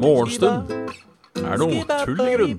Morgenstund 0.00 0.70
er 1.38 1.60
noe 1.60 1.84
tull 2.04 2.22
i 2.24 2.32
grunn. 2.34 2.56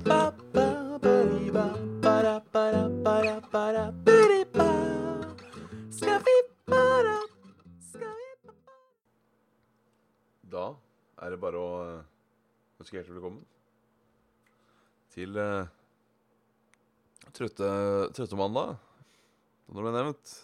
Da 10.52 10.66
er 11.24 11.34
det 11.34 11.40
bare 11.42 11.58
å 11.60 11.74
ønske 12.80 12.96
hjertelig 12.98 13.18
velkommen 13.18 13.44
til 15.12 15.36
uh, 15.36 15.68
trøtte, 17.36 18.36
mandag, 18.40 18.78
som 19.66 19.82
ble 19.82 19.92
nevnt. 19.98 20.38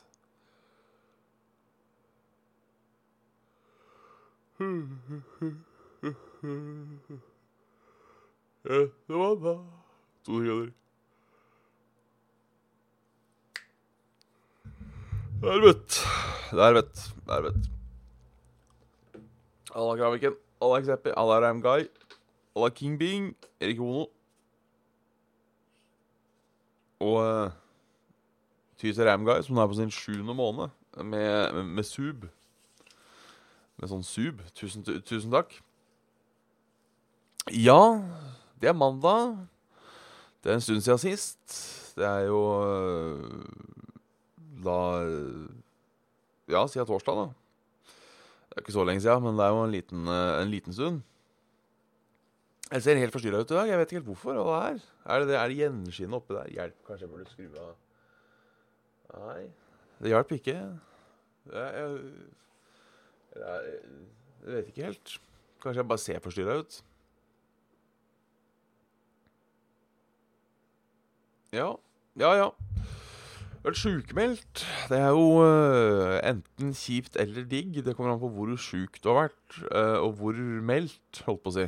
Trøtte 8.64 9.14
da 9.44 9.54
To 10.28 10.40
sekunder. 10.42 10.72
Det 15.38 15.54
er 15.54 15.62
vett. 15.64 15.98
Det 16.52 16.64
er 16.66 16.74
vett. 16.76 16.96
Det 17.24 17.34
er 17.38 17.44
vett. 17.46 17.70
Alla 19.78 19.96
Graviken, 19.96 20.36
Alla 20.62 20.82
Xeppi, 20.82 21.14
Alla 21.16 21.42
Ramguy, 21.42 21.88
Alla 22.56 22.70
King 22.76 23.00
Bing, 23.00 23.36
Erik 23.62 23.80
Ono. 23.80 24.08
Og 27.00 27.18
uh, 27.22 27.52
Tyse 28.78 29.06
Ramguy, 29.06 29.42
som 29.46 29.58
er 29.58 29.68
på 29.68 29.78
sin 29.78 29.92
sjuende 29.94 30.34
måned 30.34 30.68
med, 30.98 31.54
med, 31.54 31.64
med 31.64 31.84
sub. 31.84 32.26
Med 33.78 33.92
sånn 33.92 34.06
sub. 34.06 34.42
Tusen, 34.58 34.86
tusen 34.86 35.34
takk. 35.34 35.54
Ja, 37.54 38.02
det 38.60 38.72
er 38.72 38.78
mandag. 38.78 39.38
Det 40.44 40.52
er 40.52 40.58
en 40.58 40.64
stund 40.66 40.84
siden 40.84 41.02
sist. 41.02 41.58
Det 41.98 42.06
er 42.06 42.28
jo 42.30 42.40
øh, 42.62 43.22
da 44.66 44.80
Ja, 46.48 46.64
siden 46.68 46.88
torsdag, 46.88 47.20
da. 47.20 47.28
Det 48.48 48.58
er 48.58 48.64
ikke 48.64 48.76
så 48.76 48.86
lenge 48.88 49.04
siden, 49.04 49.24
men 49.24 49.38
det 49.38 49.46
er 49.46 49.54
jo 49.54 49.64
en 49.64 49.76
liten, 49.76 50.08
øh, 50.08 50.42
en 50.42 50.52
liten 50.52 50.74
stund. 50.74 51.02
Jeg 52.72 52.84
ser 52.84 53.00
helt 53.00 53.14
forstyrra 53.16 53.40
ut 53.40 53.52
i 53.52 53.56
dag. 53.56 53.68
Jeg 53.70 53.80
vet 53.80 53.92
ikke 53.92 54.00
helt 54.02 54.10
hvorfor. 54.12 54.40
Hva 54.44 54.58
det 54.60 54.72
er. 54.72 54.88
Er 55.06 55.20
det, 55.20 55.28
det, 55.30 55.36
er 55.40 55.48
det 55.48 55.60
gjenskinnet 55.62 56.18
oppi 56.18 56.36
der? 56.36 56.50
Hjelp, 56.52 56.80
kanskje 56.88 57.06
jeg 57.06 57.12
burde 57.14 57.30
skru 57.32 57.62
av 57.64 57.76
Nei, 59.18 59.46
det 60.04 60.12
hjalp 60.12 60.34
ikke. 60.36 60.56
Jeg, 61.48 61.70
jeg, 61.78 62.00
jeg, 63.38 63.80
vet 64.48 64.70
ikke 64.72 64.88
helt. 64.90 65.18
Kanskje 65.64 65.82
jeg 65.82 65.90
bare 65.90 66.04
ser 66.04 66.24
forstyrra 66.24 66.60
ut. 66.62 66.80
Ja, 71.56 71.72
ja, 72.20 72.32
ja. 72.36 72.48
Vært 73.64 73.80
sjukmeldt. 73.82 74.64
Det 74.92 75.00
er 75.00 75.10
jo 75.16 75.42
uh, 75.42 76.18
enten 76.24 76.74
kjipt 76.78 77.18
eller 77.20 77.48
digg. 77.50 77.80
Det 77.84 77.96
kommer 77.98 78.14
an 78.14 78.22
på 78.22 78.30
hvor 78.32 78.54
sjuk 78.62 79.00
du 79.04 79.10
har 79.12 79.28
vært, 79.28 79.58
uh, 79.72 79.98
og 80.06 80.20
hvor 80.20 80.38
meldt, 80.70 81.24
holdt 81.26 81.44
på 81.44 81.52
å 81.52 81.56
si. 81.58 81.66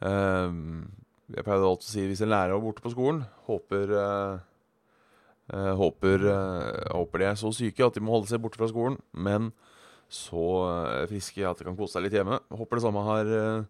Uh, 0.00 0.86
jeg 1.30 1.46
pleide 1.46 1.66
alltid 1.66 1.88
å 1.88 1.92
si 1.92 2.06
hvis 2.10 2.22
en 2.24 2.32
lærer 2.32 2.54
var 2.56 2.64
borte 2.64 2.82
på 2.84 2.90
skolen, 2.90 3.20
håper 3.46 3.92
øh, 3.94 4.38
håper, 5.78 6.24
håper 6.90 7.22
de 7.22 7.28
er 7.28 7.36
så 7.38 7.52
syke 7.54 7.86
at 7.86 7.94
de 7.94 8.02
må 8.02 8.16
holde 8.16 8.26
seg 8.30 8.42
borte 8.42 8.58
fra 8.58 8.66
skolen, 8.70 8.96
men 9.14 9.52
så 10.10 10.44
øh, 10.66 11.08
friske 11.08 11.46
at 11.46 11.60
de 11.60 11.66
kan 11.68 11.76
kose 11.78 11.94
seg 11.94 12.04
litt 12.04 12.16
hjemme. 12.18 12.40
Håper 12.50 12.78
det 12.78 12.84
samme 12.84 13.02
har 13.06 13.28
øh, 13.30 13.68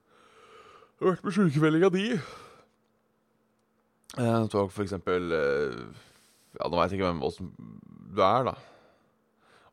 vært 1.04 1.24
med 1.26 1.36
sjukemeldinga 1.36 1.90
di. 1.92 2.06
Jeg 4.16 4.48
tror 4.50 4.70
for 4.72 4.82
eksempel 4.82 5.30
eh, 5.36 5.82
Ja, 6.56 6.66
nå 6.66 6.80
veit 6.80 6.90
jeg 6.90 6.98
ikke 6.98 7.10
hvem 7.12 7.20
åssen 7.28 7.52
du 8.10 8.24
er, 8.26 8.48
da. 8.48 8.56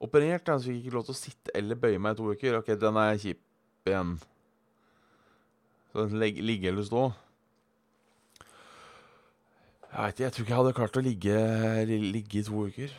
Operert, 0.03 0.45
så 0.45 0.69
fikk 0.69 0.83
ikke 0.83 0.93
lov 0.93 1.07
til 1.07 1.15
å 1.15 1.17
sitte 1.17 1.53
eller 1.57 1.79
bøye 1.79 1.97
meg 1.97 2.13
i 2.13 2.19
to 2.19 2.27
uker. 2.29 2.59
Ok, 2.59 2.67
den 2.77 2.99
er 3.01 3.15
kjip 3.17 3.89
igjen. 3.89 4.11
Så 5.89 6.05
den 6.05 6.19
ligge 6.21 6.69
eller 6.69 6.85
stå. 6.85 7.07
Jeg 9.87 10.03
veit 10.03 10.13
ikke, 10.13 10.23
jeg 10.27 10.35
tror 10.35 10.45
ikke 10.45 10.53
jeg 10.53 10.61
hadde 10.61 10.77
klart 10.77 10.99
å 10.99 11.05
ligge, 11.07 11.41
ligge 11.89 12.43
i 12.43 12.45
to 12.45 12.67
uker. 12.69 12.93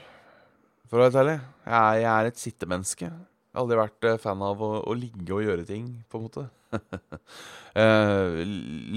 For 0.88 0.98
å 0.98 1.04
være 1.04 1.12
helt 1.12 1.20
ærlig. 1.22 1.38
Jeg 1.68 1.78
er, 1.78 1.98
jeg 2.02 2.12
er 2.16 2.30
et 2.32 2.42
sittemenneske. 2.42 3.12
Jeg 3.48 3.56
har 3.56 3.64
aldri 3.64 3.78
vært 3.80 4.06
eh, 4.06 4.18
fan 4.20 4.42
av 4.44 4.60
å, 4.62 4.70
å 4.84 4.94
ligge 4.96 5.32
og 5.34 5.44
gjøre 5.46 5.64
ting, 5.68 5.88
på 6.10 6.20
en 6.20 6.26
måte. 6.28 6.48
Eh, 7.78 8.40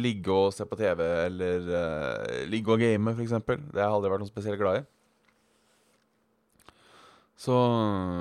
ligge 0.01 0.31
og 0.33 0.53
se 0.55 0.65
på 0.65 0.73
TV, 0.79 1.01
eller 1.27 1.67
eh, 1.77 2.37
ligge 2.49 2.71
og 2.73 2.81
game, 2.81 3.11
eksempel. 3.21 3.59
Det 3.69 3.77
har 3.77 3.91
jeg 3.91 3.97
aldri 3.99 4.09
vært 4.09 4.23
noe 4.23 4.31
spesielt 4.31 4.57
glad 4.57 4.79
i. 4.79 4.81
Så 7.37 7.57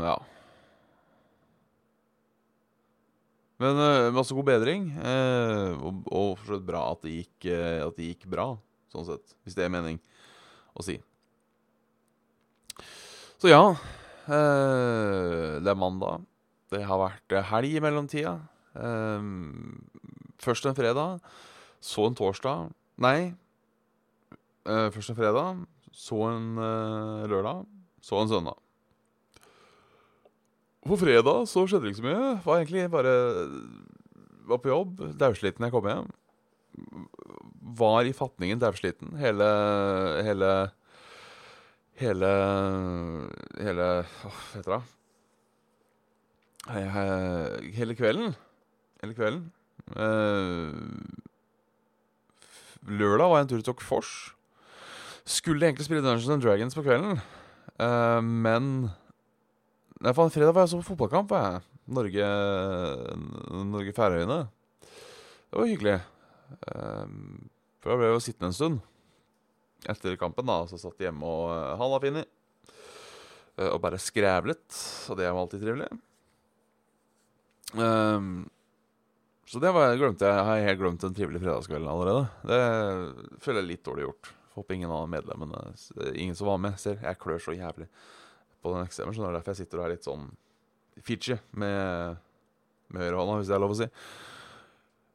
ja. 0.05 0.19
Men 3.61 3.81
eh, 3.87 4.11
masse 4.17 4.37
god 4.37 4.51
bedring. 4.51 4.91
eh, 5.01 5.73
og, 5.81 6.03
og 6.09 6.35
for 6.43 6.51
så 6.51 6.59
vidt 6.59 6.69
bra 6.69 6.83
at 6.91 7.07
det, 7.07 7.15
gikk, 7.23 7.49
eh, 7.53 7.81
at 7.87 7.97
det 7.97 8.11
gikk 8.11 8.29
bra, 8.37 8.51
sånn 8.93 9.09
sett. 9.09 9.33
Hvis 9.47 9.57
det 9.57 9.65
er 9.65 9.73
mening 9.73 10.01
å 10.77 10.85
si. 10.85 10.99
Så 13.41 13.49
ja. 13.49 13.63
Eh, 14.29 15.61
det 15.63 15.71
er 15.71 15.79
mandag. 15.79 16.27
Det 16.71 16.83
har 16.87 17.01
vært 17.01 17.35
eh, 17.35 17.47
helg 17.51 17.77
i 17.77 17.83
mellomtida. 17.83 18.37
Um, 18.75 19.83
først 20.39 20.67
en 20.69 20.77
fredag, 20.79 21.19
så 21.83 22.05
en 22.07 22.15
torsdag 22.15 22.69
Nei. 23.03 23.35
eh, 24.69 24.89
først 24.95 25.11
en 25.11 25.19
fredag, 25.19 25.63
så 25.91 26.21
en 26.29 26.59
eh, 26.61 27.25
lørdag, 27.33 27.65
så 28.05 28.21
en 28.21 28.31
søndag. 28.31 28.59
På 30.87 30.97
fredag 30.97 31.49
så 31.49 31.67
skjedde 31.67 31.89
det 31.89 31.95
ikke 31.95 32.03
så 32.03 32.07
mye. 32.07 32.29
Var 32.45 32.61
egentlig 32.61 32.91
bare 32.93 33.15
Var 34.51 34.59
på 34.63 34.71
jobb, 34.71 35.03
daudsliten 35.19 35.65
jeg 35.67 35.73
kom 35.75 35.89
hjem. 35.89 36.07
Var 37.81 38.09
i 38.09 38.15
fatningen 38.17 38.61
daudsliten 38.63 39.17
hele 39.21 39.49
Hele 40.25 40.71
Hele 42.01 42.29
Hele 43.61 43.87
Hva 44.09 44.31
heter 44.55 44.73
det? 44.73 44.81
Hele 47.77 47.97
kvelden. 47.99 48.35
Hele 49.03 49.17
kvelden. 49.17 49.43
Eh, 49.97 50.71
lørdag 52.89 53.29
var 53.29 53.41
jeg 53.41 53.45
en 53.47 53.53
tur 53.53 53.65
til 53.67 53.85
Fors. 53.85 54.13
Skulle 55.25 55.67
egentlig 55.67 55.89
spille 55.89 56.05
Dungeons 56.05 56.29
and 56.29 56.43
Dragons 56.45 56.77
på 56.77 56.85
kvelden, 56.87 57.21
eh, 57.81 58.21
men 58.21 58.91
Nei, 60.01 60.15
faen, 60.17 60.33
fredag 60.33 60.55
var 60.57 60.65
jeg 60.65 60.73
så 60.73 60.81
på 60.81 60.95
fotballkamp, 60.95 61.29
var 61.29 61.43
jeg. 61.45 61.61
Norge 61.93 62.29
Norge-Færøyene. 63.75 64.39
Det 65.51 65.59
var 65.59 65.69
hyggelig. 65.69 65.99
Eh, 66.65 67.07
for 67.81 67.93
da 67.93 67.99
ble 67.99 68.09
jeg 68.09 68.17
jo 68.17 68.25
sittende 68.25 68.49
en 68.49 68.57
stund 68.57 68.81
etter 69.89 70.17
kampen, 70.21 70.49
da. 70.49 70.63
Så 70.69 70.79
satt 70.81 71.01
jeg 71.01 71.11
hjemme 71.11 71.27
og 71.27 71.51
uh, 71.53 71.75
halla 71.81 72.01
Finni. 72.03 72.25
Eh, 73.57 73.69
og 73.69 73.81
bare 73.83 74.01
skrævlet. 74.01 74.65
Og 75.11 75.19
det 75.19 75.29
var 75.29 75.43
alltid 75.43 75.65
trivelig. 75.65 75.91
Um, 77.75 78.49
så 79.47 79.59
det 79.63 79.73
var, 79.75 79.97
glemte 79.99 80.27
jeg. 80.27 80.45
Har 80.47 80.59
jeg 80.59 80.69
helt 80.69 80.83
glemt 80.83 81.05
den 81.05 81.17
trivelige 81.17 81.43
fredagskvelden 81.45 81.91
allerede. 81.91 82.29
Det 82.47 83.43
føler 83.43 83.63
jeg 83.63 83.71
litt 83.73 83.85
dårlig 83.87 84.07
gjort. 84.07 84.33
Håper 84.57 84.77
ingen 84.77 84.93
av 84.95 85.07
medlemmene 85.11 85.61
Ingen 86.19 86.37
som 86.39 86.51
var 86.51 86.59
med, 86.63 86.79
ser. 86.83 86.99
Jeg 87.03 87.19
klør 87.23 87.43
så 87.43 87.55
jævlig 87.55 87.87
på 88.61 88.75
den 88.75 88.87
eksemen. 88.87 89.15
Så 89.15 89.23
det 89.23 89.31
er 89.31 89.39
derfor 89.39 89.55
jeg 89.55 89.63
sitter 89.65 89.81
og 89.81 89.87
er 89.87 89.95
litt 89.95 90.09
sånn 90.09 90.27
fidgy 91.07 91.39
med, 91.57 92.19
med 92.93 93.05
høyrehånda, 93.07 93.39
hvis 93.39 93.51
det 93.51 93.57
er 93.57 93.63
lov 93.63 93.75
å 93.75 93.79
si. 93.79 93.89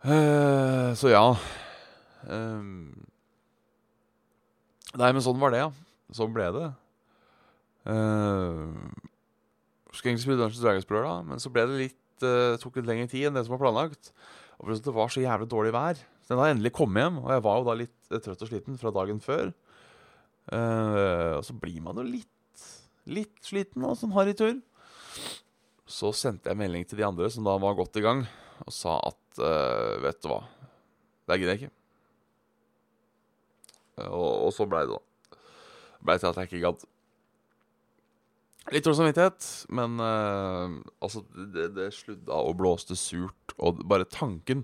Uh, 0.05 0.91
så 0.97 1.11
ja. 1.11 1.25
Ehm, 2.29 3.05
nei, 4.99 5.11
men 5.11 5.23
sånn 5.23 5.41
var 5.41 5.53
det, 5.53 5.63
ja. 5.63 5.69
Sånn 6.15 6.33
ble 6.35 6.47
det. 6.55 6.65
Uh, 7.85 8.71
skulle 9.95 10.13
egentlig 10.13 10.25
spille 10.25 10.39
Dungeons 10.39 10.63
Dragons 10.63 10.89
lørdag, 10.91 11.27
men 11.29 11.41
så 11.41 11.51
ble 11.53 11.65
det 11.69 11.81
litt 11.83 12.25
uh, 12.25 12.57
tok 12.61 12.79
litt 12.79 12.89
lengre 12.89 13.09
tid 13.11 13.29
enn 13.29 13.37
det 13.37 13.45
som 13.45 13.55
var 13.55 13.63
planlagt. 13.65 14.11
Og 14.61 14.71
det 14.71 14.95
var 14.95 15.11
så 15.11 15.23
jævlig 15.23 15.49
dårlig 15.51 15.73
vær. 15.75 15.99
Så 16.23 16.33
den 16.33 16.41
har 16.41 16.53
endelig 16.53 16.73
kommet 16.75 17.03
hjem, 17.03 17.19
og 17.21 17.31
jeg 17.33 17.43
var 17.45 17.59
jo 17.59 17.67
da 17.67 17.75
litt 17.77 18.09
eh, 18.09 18.21
trøtt 18.23 18.41
og 18.41 18.49
sliten 18.49 18.79
fra 18.81 18.93
dagen 18.95 19.19
før. 19.21 19.51
Uh, 20.45 21.37
og 21.39 21.43
så 21.45 21.55
blir 21.57 21.81
man 21.83 21.97
jo 21.99 22.05
litt 22.05 22.31
litt 23.05 23.37
sliten 23.45 23.85
og 23.85 23.97
sånn 23.99 24.13
harry 24.15 24.33
tur. 24.37 24.57
Så 25.85 26.09
sendte 26.17 26.49
jeg 26.49 26.57
melding 26.57 26.85
til 26.89 26.99
de 26.99 27.05
andre 27.05 27.29
som 27.33 27.45
da 27.45 27.53
var 27.61 27.77
godt 27.77 27.99
i 27.99 28.03
gang, 28.05 28.23
og 28.65 28.73
sa 28.73 28.97
at 29.05 29.41
uh, 29.41 30.01
vet 30.01 30.21
du 30.23 30.29
hva, 30.31 30.41
det 31.29 31.39
gidder 31.41 31.53
jeg 31.53 31.65
ikke. 31.65 31.75
Og, 34.03 34.47
og 34.47 34.51
så 34.55 34.67
blei 34.69 34.83
det, 34.87 34.97
da. 34.97 35.39
Blei 36.05 36.19
til 36.19 36.29
at 36.29 36.39
jeg 36.41 36.51
ikke 36.51 36.63
gadd. 36.65 36.85
Litt 38.73 38.81
dårlig 38.81 38.97
samvittighet, 38.97 39.47
men 39.77 39.99
uh, 40.01 40.79
altså 41.03 41.21
det, 41.53 41.67
det 41.75 41.91
sludda 41.93 42.39
og 42.47 42.55
blåste 42.57 42.97
surt. 42.97 43.53
Og 43.61 43.83
bare 43.85 44.07
tanken 44.09 44.63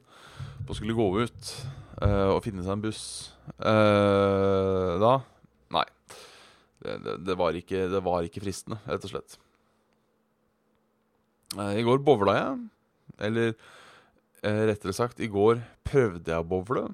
på 0.65 0.73
å 0.73 0.77
skulle 0.77 0.97
gå 0.97 1.05
ut 1.21 1.51
uh, 2.01 2.33
og 2.33 2.41
finne 2.45 2.65
seg 2.65 2.73
en 2.73 2.83
buss 2.87 3.03
uh, 3.61 4.97
da 5.01 5.19
Nei. 5.71 5.85
Det, 6.81 6.97
det, 7.05 7.13
det, 7.27 7.35
var 7.37 7.55
ikke, 7.55 7.85
det 7.93 8.01
var 8.03 8.25
ikke 8.25 8.41
fristende, 8.43 8.79
rett 8.89 9.05
og 9.05 9.13
slett. 9.13 9.37
I 11.61 11.83
går 11.85 12.01
bowla 12.03 12.33
jeg. 12.35 12.57
Eller 13.27 13.53
rettere 14.41 14.95
sagt, 14.97 15.21
i 15.21 15.29
går 15.31 15.61
prøvde 15.87 16.33
jeg 16.33 16.41
å 16.41 16.47
bowle. 16.47 16.89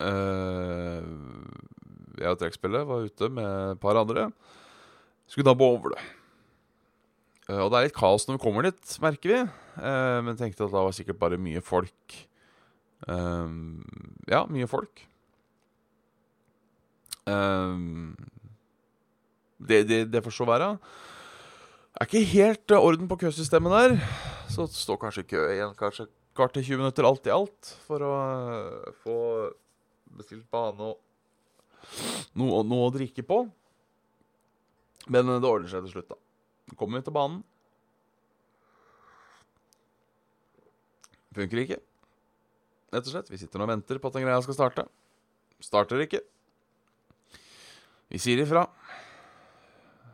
Eh, 0.00 1.02
jeg 2.20 2.32
og 2.32 2.40
trekkspillet 2.40 2.88
var 2.88 3.04
ute 3.08 3.28
med 3.32 3.50
et 3.74 3.80
par 3.82 3.98
andre. 4.00 4.30
Skulle 5.30 5.48
da 5.48 5.56
bowle. 5.56 5.96
Uh, 7.50 7.64
og 7.64 7.70
det 7.72 7.78
er 7.78 7.86
litt 7.88 7.96
kaos 7.96 8.26
når 8.26 8.36
vi 8.36 8.42
kommer 8.44 8.66
dit, 8.66 8.96
merker 9.02 9.32
vi. 9.32 9.38
Uh, 9.80 10.18
men 10.26 10.38
tenkte 10.38 10.66
at 10.66 10.72
det 10.72 10.76
var 10.76 10.94
sikkert 10.96 11.20
bare 11.22 11.40
mye 11.40 11.62
folk. 11.64 12.18
Ja, 13.08 14.42
mye 14.52 14.66
folk. 14.68 15.00
det, 19.64 19.78
det, 19.88 20.00
det 20.12 20.20
får 20.20 20.34
så 20.36 20.44
være. 20.44 20.68
Det 20.76 22.02
er 22.04 22.10
ikke 22.10 22.32
helt 22.34 22.74
orden 22.76 23.08
på 23.08 23.18
køsystemet 23.24 23.72
der. 23.72 23.96
Så 24.52 24.68
det 24.68 24.76
står 24.76 25.00
kanskje 25.00 25.24
kø 25.32 25.46
igjen 25.54 25.72
kanskje 25.80 26.10
kvart 26.36 26.52
til 26.58 26.66
20 26.74 26.82
minutter 26.82 27.08
alt 27.08 27.26
i 27.26 27.32
alt 27.34 27.72
for 27.86 28.04
å 28.04 28.14
få 29.00 29.16
bestilt 30.18 30.46
bane 30.52 30.90
og 30.90 30.98
noe, 32.38 32.62
noe 32.66 32.88
å 32.88 32.94
drikke 32.94 33.24
på. 33.26 33.42
Men 35.10 35.30
det 35.30 35.48
ordner 35.48 35.70
seg 35.70 35.86
til 35.86 35.94
slutt, 35.94 36.10
da. 36.12 36.18
Kommer 36.78 37.00
vi 37.00 37.06
til 37.06 37.16
banen. 37.16 37.40
Funker 41.34 41.62
ikke. 41.62 41.78
Rett 42.90 43.06
og 43.06 43.14
slett. 43.14 43.30
Vi 43.30 43.38
sitter 43.40 43.60
nå 43.60 43.66
og 43.66 43.72
venter 43.72 44.00
på 44.02 44.10
at 44.10 44.18
den 44.18 44.26
greia 44.26 44.42
skal 44.44 44.56
starte. 44.58 44.86
Starter 45.62 46.02
ikke. 46.04 46.20
Vi 48.10 48.20
sier 48.22 48.42
ifra. 48.42 48.66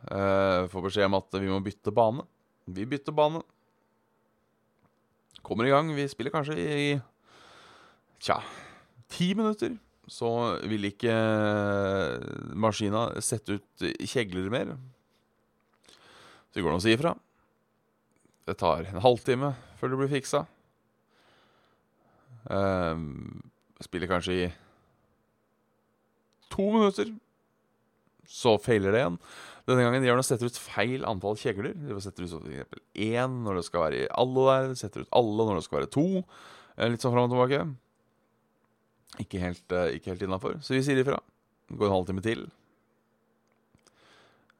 Eh, 0.07 0.67
får 0.71 0.87
beskjed 0.87 1.09
om 1.09 1.17
at 1.19 1.39
vi 1.41 1.49
må 1.51 1.59
bytte 1.65 1.93
bane. 1.93 2.25
Vi 2.69 2.85
bytter 2.89 3.15
bane. 3.17 3.41
Kommer 5.45 5.67
i 5.67 5.73
gang. 5.73 5.89
Vi 5.97 6.07
spiller 6.11 6.33
kanskje 6.33 6.57
i 6.57 6.87
Tja 8.17 8.39
ti 9.07 9.33
minutter 9.37 9.75
så 10.07 10.29
vil 10.67 10.87
ikke 10.87 11.13
eh, 11.13 12.27
maskina 12.55 13.09
sette 13.23 13.59
ut 13.59 13.87
kjegler 14.07 14.51
mer. 14.53 14.75
Så 16.47 16.59
det 16.59 16.63
går 16.65 16.73
an 16.73 16.81
å 16.81 16.85
si 16.85 16.95
ifra. 16.95 17.13
Det 18.47 18.55
tar 18.59 18.87
en 18.87 19.03
halvtime 19.03 19.51
før 19.77 19.91
det 19.91 19.99
blir 19.99 20.13
fiksa. 20.15 20.45
Um, 22.47 23.43
spiller 23.83 24.07
kanskje 24.07 24.35
i 24.37 24.47
to 26.53 26.69
minutter. 26.71 27.11
Så 28.27 28.55
feiler 28.63 28.95
det 28.95 29.03
igjen. 29.03 29.19
Denne 29.67 29.83
gangen 29.83 30.05
gjør 30.05 30.15
den 30.15 30.23
å 30.23 30.27
setter 30.27 30.47
ut 30.47 30.59
feil 30.59 31.03
antall 31.07 31.35
kjegler. 31.39 31.75
De 31.75 31.99
setter 32.03 32.23
ut 32.23 32.47
f.eks. 32.47 32.79
én 33.03 33.41
når 33.43 33.59
det 33.59 33.65
skal 33.67 33.83
være 33.83 33.99
i 34.05 34.07
alle 34.15 34.45
der. 34.47 34.77
Setter 34.79 35.03
ut 35.03 35.11
alle 35.19 35.47
når 35.49 35.59
det 35.59 35.65
skal 35.67 35.81
være 35.81 35.91
to. 35.91 36.07
Eh, 36.77 36.87
litt 36.91 37.03
sånn 37.03 37.15
fram 37.15 37.27
og 37.27 37.35
tilbake. 37.35 37.65
Ikke 39.21 39.41
helt, 39.41 39.65
uh, 39.73 39.89
ikke 39.93 40.13
helt 40.13 40.23
innafor, 40.27 40.59
så 40.61 40.75
vi 40.75 40.83
sier 40.85 41.01
ifra. 41.01 41.17
Det 41.67 41.77
Går 41.79 41.89
en 41.89 41.95
halvtime 41.97 42.23
til. 42.23 42.45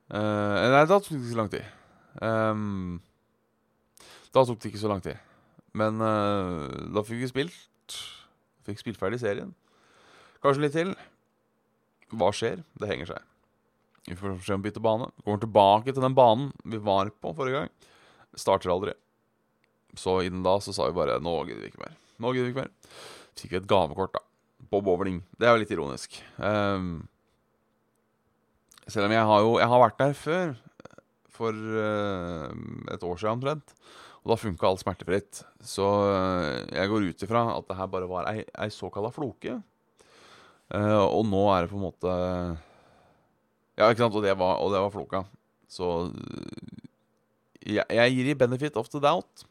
Uh, 0.07 0.55
nei, 0.71 0.83
da 0.87 0.97
tok 0.97 1.11
det 1.11 1.19
ikke 1.19 1.33
så 1.33 1.39
lang 1.41 1.51
tid. 1.53 1.69
Um, 2.23 2.99
da 4.33 4.43
tok 4.47 4.59
det 4.63 4.71
ikke 4.71 4.81
så 4.81 4.91
lang 4.91 5.03
tid. 5.05 5.21
Men 5.77 6.01
uh, 6.01 6.89
da 6.95 7.03
fikk 7.05 7.21
vi 7.21 7.31
spilt. 7.31 7.97
Fikk 8.67 8.81
spilt 8.81 8.99
ferdig 8.99 9.21
serien. 9.21 9.53
Kanskje 10.43 10.63
litt 10.63 10.75
til. 10.75 10.93
Hva 12.17 12.31
skjer? 12.35 12.63
Det 12.79 12.89
henger 12.89 13.13
seg. 13.13 13.33
Vi 14.07 14.15
får 14.15 14.37
se 14.45 14.55
om 14.55 14.63
vi 14.63 14.69
bytter 14.69 14.83
bane. 14.83 15.11
Kommer 15.25 15.43
tilbake 15.43 15.91
til 15.91 16.03
den 16.03 16.15
banen 16.17 16.53
vi 16.63 16.79
var 16.81 17.11
på 17.11 17.35
forrige 17.35 17.61
gang. 17.61 17.91
Starter 18.37 18.71
aldri. 18.73 18.95
Så 19.97 20.21
innen 20.25 20.45
da 20.45 20.57
så 20.63 20.73
sa 20.75 20.87
vi 20.87 20.97
bare 20.97 21.19
Nå 21.23 21.39
gidder 21.47 21.65
vi 21.65 21.71
ikke 21.73 21.83
mer. 21.83 21.99
Nå 22.23 22.31
gidder 22.33 22.47
vi 22.47 22.55
ikke 22.55 22.65
mer. 22.65 22.95
Fikk 23.37 23.53
vi 23.53 23.59
et 23.59 23.69
gavekort, 23.69 24.15
da 24.15 24.26
på 24.71 24.81
bowling. 24.83 25.21
Det 25.37 25.47
er 25.47 25.55
jo 25.55 25.61
litt 25.61 25.73
ironisk. 25.73 26.17
Um, 26.37 27.07
selv 28.87 29.07
om 29.07 29.15
jeg 29.15 29.29
har 29.29 29.43
jo 29.43 29.53
Jeg 29.59 29.69
har 29.71 29.83
vært 29.83 30.01
der 30.01 30.13
før. 30.17 30.53
For 31.37 31.53
uh, 31.53 32.51
et 32.93 33.03
år 33.05 33.17
siden 33.19 33.37
omtrent. 33.37 33.73
Og 34.23 34.33
da 34.33 34.39
funka 34.41 34.67
alt 34.67 34.83
smertefritt. 34.83 35.43
Så 35.61 35.85
uh, 35.85 36.65
jeg 36.73 36.91
går 36.91 37.09
ut 37.11 37.25
ifra 37.27 37.43
at 37.55 37.67
det 37.69 37.77
her 37.79 37.91
bare 37.93 38.09
var 38.09 38.29
ei, 38.31 38.43
ei 38.57 38.69
såkalla 38.73 39.13
floke. 39.13 39.59
Uh, 40.73 41.05
og 41.05 41.23
nå 41.29 41.43
er 41.53 41.63
det 41.63 41.71
på 41.71 41.77
en 41.79 41.85
måte 41.85 42.13
Ja, 43.77 43.87
ikke 43.87 44.01
sant? 44.01 44.17
Og 44.17 44.25
det 44.25 44.33
var, 44.35 44.57
og 44.59 44.73
det 44.73 44.81
var 44.83 44.91
floka. 44.91 45.23
Så 45.71 46.09
jeg, 47.61 47.83
jeg 47.83 48.15
gir 48.15 48.31
i 48.31 48.39
benefit 48.39 48.79
of 48.79 48.89
the 48.91 48.99
doubt. 49.03 49.46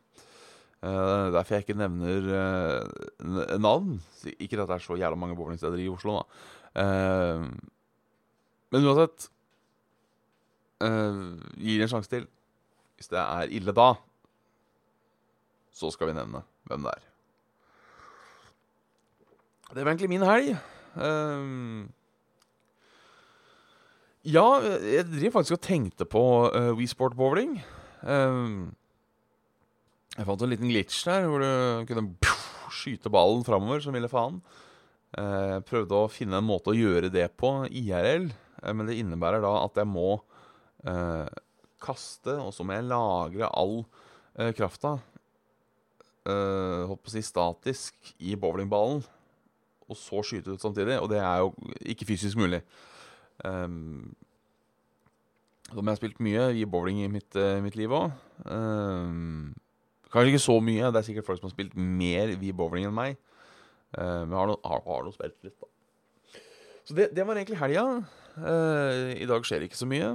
Uh, 0.86 1.32
derfor 1.34 1.56
jeg 1.56 1.64
ikke 1.64 1.78
nevner 1.80 2.26
uh, 2.30 3.56
navn. 3.58 3.96
Ikke 4.38 4.60
at 4.60 4.68
det 4.68 4.76
er 4.76 4.84
så 4.84 4.94
jævla 4.94 5.18
mange 5.18 5.36
bowlingsteder 5.36 5.80
i 5.82 5.88
Oslo, 5.90 6.20
da. 6.20 6.22
Uh, 6.76 7.48
men 8.70 8.86
uansett 8.86 9.30
Gir 10.76 11.82
en 11.82 11.88
sjanse 11.88 12.10
til. 12.12 12.26
Hvis 12.98 13.08
det 13.08 13.18
er 13.18 13.52
ille 13.56 13.72
da, 13.72 13.94
så 15.72 15.88
skal 15.92 16.10
vi 16.10 16.16
nevne 16.18 16.42
hvem 16.68 16.84
det 16.84 16.92
er. 16.92 17.06
Det 19.72 19.80
var 19.80 19.90
egentlig 19.90 20.10
min 20.12 20.26
helg. 20.28 20.52
ja, 24.24 24.46
jeg 24.84 25.06
driver 25.08 25.34
faktisk 25.38 25.56
og 25.56 25.64
tenkte 25.64 26.04
på 26.04 26.24
uh, 26.52 26.76
WeSport 26.76 27.16
bowling. 27.16 27.56
Uh, 28.02 28.68
jeg 30.16 30.24
fant 30.24 30.42
en 30.42 30.52
liten 30.52 30.70
glitch 30.70 31.02
der 31.04 31.26
hvor 31.28 31.42
du 31.42 31.88
kunne 31.90 32.34
skyte 32.72 33.12
ballen 33.12 33.44
framover 33.46 33.82
som 33.84 33.96
ville 33.96 34.10
faen. 34.10 34.40
Jeg 35.16 35.58
eh, 35.58 35.64
prøvde 35.68 35.96
å 35.96 36.12
finne 36.12 36.40
en 36.40 36.46
måte 36.46 36.72
å 36.72 36.76
gjøre 36.76 37.10
det 37.12 37.28
på 37.40 37.50
IRL, 37.68 38.26
eh, 38.28 38.72
men 38.72 38.88
det 38.88 38.98
innebærer 39.00 39.44
da 39.44 39.52
at 39.62 39.78
jeg 39.80 39.88
må 39.88 40.16
eh, 40.88 41.28
kaste, 41.82 42.36
og 42.42 42.52
så 42.52 42.66
må 42.66 42.76
jeg 42.76 42.88
lagre 42.88 43.50
all 43.52 43.78
eh, 44.36 44.50
krafta 44.56 44.96
eh, 46.26 46.82
Holdt 46.88 47.04
på 47.04 47.12
å 47.12 47.14
si 47.14 47.24
statisk 47.24 48.14
i 48.18 48.36
bowlingballen, 48.40 49.04
og 49.86 50.00
så 50.00 50.24
skyte 50.26 50.56
ut 50.56 50.64
samtidig. 50.64 50.98
Og 50.98 51.10
det 51.12 51.20
er 51.22 51.44
jo 51.44 51.52
ikke 51.86 52.08
fysisk 52.08 52.40
mulig. 52.40 52.64
Um, 53.44 54.16
jeg 55.68 55.84
har 55.86 55.98
spilt 55.98 56.18
mye 56.24 56.48
i 56.58 56.64
bowling 56.66 57.04
i 57.04 57.10
mitt, 57.10 57.38
mitt 57.62 57.78
liv 57.78 57.94
òg. 57.94 58.10
Um, 58.50 59.54
Kanskje 60.12 60.32
ikke 60.32 60.42
så 60.42 60.58
mye. 60.62 60.90
Det 60.92 61.00
er 61.00 61.06
sikkert 61.08 61.26
folk 61.26 61.40
som 61.40 61.48
har 61.48 61.54
spilt 61.54 61.74
mer 61.76 62.36
V-bowling 62.40 62.86
enn 62.88 62.94
meg. 62.94 63.18
Uh, 63.96 64.22
men 64.26 64.36
har 64.38 64.50
nå 64.50 64.56
har 64.64 65.10
spilt 65.14 65.36
litt, 65.46 65.56
da. 65.60 66.40
Så 66.86 66.94
det, 66.94 67.10
det 67.16 67.26
var 67.26 67.34
egentlig 67.34 67.58
helga. 67.58 67.84
Uh, 68.36 69.12
I 69.16 69.26
dag 69.26 69.46
skjer 69.46 69.62
det 69.62 69.70
ikke 69.70 69.80
så 69.80 69.88
mye. 69.90 70.10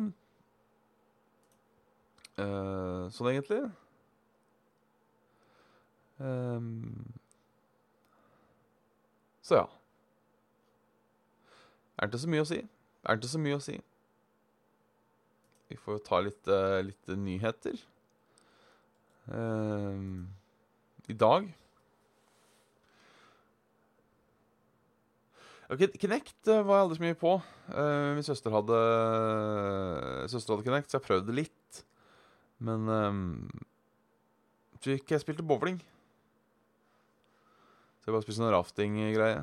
Uh, 2.39 3.11
sånn 3.11 3.31
egentlig. 3.33 3.61
Um, 6.21 7.11
så 9.43 9.59
ja. 9.59 9.67
Er 11.97 12.07
det 12.07 12.13
ikke 12.13 12.23
så 12.23 12.31
mye 12.31 12.45
å 12.45 12.49
si? 12.49 12.61
Er 12.61 13.17
det 13.17 13.25
ikke 13.25 13.35
så 13.35 13.41
mye 13.41 13.57
å 13.57 13.63
si? 13.65 13.79
Vi 15.71 15.79
får 15.79 15.97
jo 15.97 16.05
ta 16.05 16.19
litt, 16.23 16.51
litt 16.87 17.11
nyheter. 17.19 17.79
Uh, 19.31 20.27
I 21.07 21.15
dag 21.15 21.45
okay, 25.71 25.87
uh, 25.87 26.59
var 26.67 26.75
jeg 26.75 26.83
aldri 26.83 26.97
så 26.97 27.05
mye 27.05 27.19
på. 27.21 27.37
Uh, 27.71 28.11
min 28.17 28.27
søster 28.27 28.51
hadde 28.51 28.81
Søster 30.31 30.53
hadde 30.53 30.67
Kinect, 30.67 30.91
så 30.91 30.99
jeg 30.99 31.07
prøvde 31.07 31.37
litt. 31.37 31.81
Men 32.61 32.91
um, 32.91 33.23
jeg 34.83 35.23
spilte 35.23 35.45
bowling. 35.45 35.79
Så 38.01 38.09
jeg 38.09 38.15
bare 38.15 38.25
spiste 38.25 38.43
noe 38.43 38.53
rafting-greie. 38.55 39.41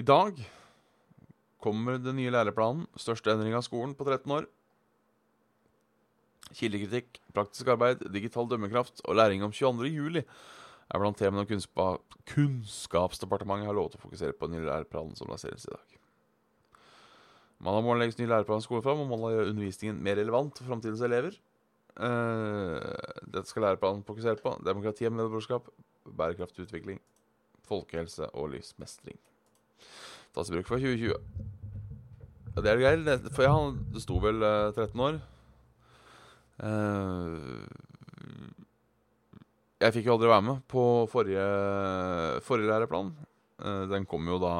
I 0.00 0.04
dag 0.06 0.38
kommer 1.60 1.98
den 2.00 2.16
nye 2.18 2.32
læreplanen. 2.32 2.86
Største 2.98 3.32
endring 3.32 3.54
av 3.56 3.66
skolen 3.66 3.92
på 3.96 4.06
13 4.06 4.32
år. 4.38 4.48
Kildekritikk, 6.56 7.20
praktisk 7.36 7.68
arbeid, 7.70 8.02
digital 8.12 8.48
dømmekraft 8.50 9.04
og 9.06 9.16
læring 9.18 9.44
om 9.46 9.52
22. 9.54 9.86
juli 9.94 10.22
er 10.90 10.98
blant 10.98 11.18
temaene 11.20 11.46
Kunnskapsdepartementet 12.30 13.68
har 13.70 13.76
lovet 13.76 13.94
å 13.96 14.02
fokusere 14.02 14.34
på 14.36 14.48
den 14.48 14.58
nye 14.58 14.66
læreplanen 14.68 15.14
som 15.18 15.30
lanseres 15.30 15.66
i 15.68 15.72
dag. 15.74 15.96
Mandag 17.60 17.84
morgen 17.84 18.00
legges 18.00 18.18
ny 18.18 18.26
læreplan 18.30 18.62
i 18.62 18.64
skolen 18.64 18.82
fram, 18.82 19.02
og 19.04 19.10
målet 19.10 19.34
gjøre 19.36 19.50
undervisningen 19.52 20.02
mer 20.02 20.16
relevant 20.18 20.56
for 20.58 20.70
framtidens 20.70 21.02
elever. 21.04 21.34
Eh, 22.00 22.76
dette 23.28 23.50
skal 23.50 23.66
læreplanen 23.66 24.04
fokusere 24.06 24.40
på. 24.40 24.54
Demokrati 24.64 25.06
og 25.06 25.12
medborgerskap, 25.18 25.68
bærekraftig 26.08 26.64
utvikling, 26.64 27.00
folkehelse 27.68 28.30
og 28.32 28.54
livsmestring. 28.54 29.18
Tas 30.34 30.48
i 30.48 30.54
bruk 30.56 30.70
fra 30.70 30.78
2020. 30.80 31.12
Ja, 32.56 32.62
det 32.64 32.70
er 32.72 32.80
greit, 32.80 33.04
det- 33.06 33.34
for 33.36 33.42
ja, 33.44 33.52
det 33.92 34.02
sto 34.02 34.18
vel 34.18 34.42
eh, 34.42 34.72
13 34.72 35.00
år. 35.00 35.20
Eh, 36.60 37.64
jeg 39.80 39.94
fikk 39.96 40.10
jo 40.10 40.16
aldri 40.18 40.28
være 40.28 40.44
med 40.44 40.64
på 40.68 40.84
forrige, 41.08 41.44
forrige 42.44 42.68
læreplan. 42.68 43.12
Eh, 43.64 43.84
den 43.88 44.06
kom 44.08 44.28
jo 44.28 44.40
da 44.42 44.54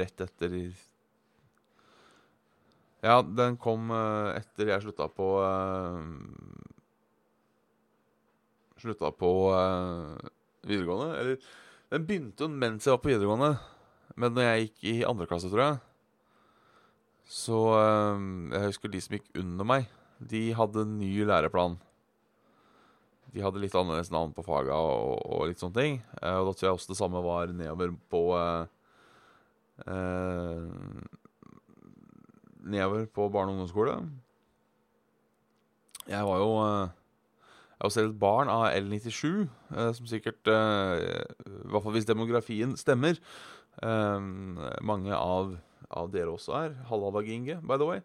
rett 0.00 0.22
etter 0.24 0.54
Ja, 3.04 3.20
den 3.20 3.58
kom 3.60 3.92
eh, 3.92 4.38
etter 4.40 4.72
jeg 4.72 4.86
slutta 4.86 5.10
på 5.12 5.30
Slutta 8.76 9.08
på 9.16 9.30
videregående. 10.68 11.12
Eller 11.16 11.36
den 11.92 12.04
begynte 12.06 12.44
jo 12.44 12.48
mens 12.52 12.84
jeg 12.84 12.92
var 12.92 13.00
på 13.00 13.08
videregående. 13.08 13.54
Men 14.20 14.34
når 14.36 14.48
jeg 14.48 14.66
gikk 14.66 14.84
i 14.90 14.96
andre 15.08 15.26
klasse, 15.28 15.48
tror 15.52 15.62
jeg 15.62 15.78
Så 17.28 17.56
Jeg 18.52 18.68
husker 18.68 18.92
de 18.92 19.00
som 19.00 19.16
gikk 19.16 19.40
under 19.40 19.68
meg, 19.68 19.88
de 20.18 20.42
hadde 20.56 20.82
en 20.86 20.96
ny 21.00 21.12
læreplan. 21.28 21.76
De 23.36 23.42
hadde 23.44 23.60
litt 23.60 23.74
annerledes 23.76 24.08
navn 24.14 24.30
på 24.32 24.44
faga 24.46 24.76
og, 24.80 25.18
og 25.28 25.48
litt 25.50 25.60
sånne 25.60 25.76
ting. 25.76 25.98
Eh, 26.22 26.36
og 26.40 26.48
da 26.48 26.54
tror 26.56 26.68
jeg 26.70 26.78
også 26.78 26.92
det 26.94 26.98
samme 27.00 27.20
var 27.24 27.52
nedover 27.52 27.92
på 28.12 28.22
eh, 28.38 28.62
eh, 29.92 30.62
Nedover 32.66 33.04
på 33.14 33.28
barne- 33.30 33.52
og 33.52 33.58
ungdomsskole. 33.58 33.98
Jeg 36.10 36.24
var 36.26 36.40
jo 36.40 36.48
eh, 36.64 36.94
Jeg 37.76 37.84
var 37.84 37.92
selv 37.92 38.14
et 38.14 38.18
barn 38.24 38.48
av 38.50 38.64
L97, 38.72 39.30
eh, 39.76 39.92
som 39.98 40.08
sikkert 40.08 40.48
I 40.48 40.56
hvert 41.68 41.84
fall 41.84 41.96
hvis 41.98 42.08
demografien 42.08 42.72
stemmer. 42.80 43.20
mange 44.80 45.12
av, 45.12 45.58
av 45.92 46.06
dere 46.08 46.32
også 46.32 46.54
er. 46.56 46.76
Halla, 46.88 47.10
Dag 47.12 47.28
Inge, 47.28 47.58
by 47.60 47.76
the 47.76 47.84
way. 47.90 48.00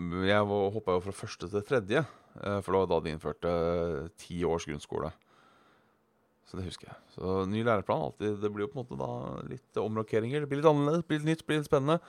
Jeg 0.00 0.46
hoppa 0.46 0.94
jo 0.96 1.02
fra 1.04 1.12
første 1.12 1.48
til 1.50 1.64
tredje, 1.66 2.04
eh, 2.40 2.60
for 2.64 2.72
det 2.72 2.80
var 2.80 2.88
da 2.88 3.00
de 3.04 3.12
innførte 3.12 3.50
eh, 3.50 4.08
ti 4.20 4.40
års 4.48 4.64
grunnskole. 4.68 5.10
Så 6.48 6.58
det 6.58 6.66
husker 6.66 6.90
jeg. 6.90 6.98
Så 7.14 7.44
ny 7.46 7.62
læreplan 7.62 8.08
alltid, 8.08 8.40
Det 8.40 8.50
blir 8.50 8.66
jo 8.66 8.72
på 8.72 8.80
en 8.80 8.84
måte 8.84 8.98
da 8.98 9.42
litt 9.46 9.78
omrokeringer. 9.78 10.40
Det 10.40 10.50
blir 10.50 10.62
litt 10.62 10.70
annerledes, 10.70 11.06
blir 11.06 11.20
litt 11.20 11.28
nytt, 11.28 11.46
blir 11.46 11.60
litt 11.60 11.68
spennende. 11.68 12.00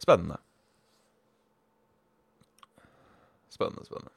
Spennende. 0.00 0.38
Spennende, 3.52 3.84
spennende. 3.84 4.14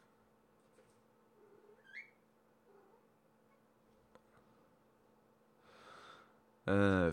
Eh, 6.68 7.12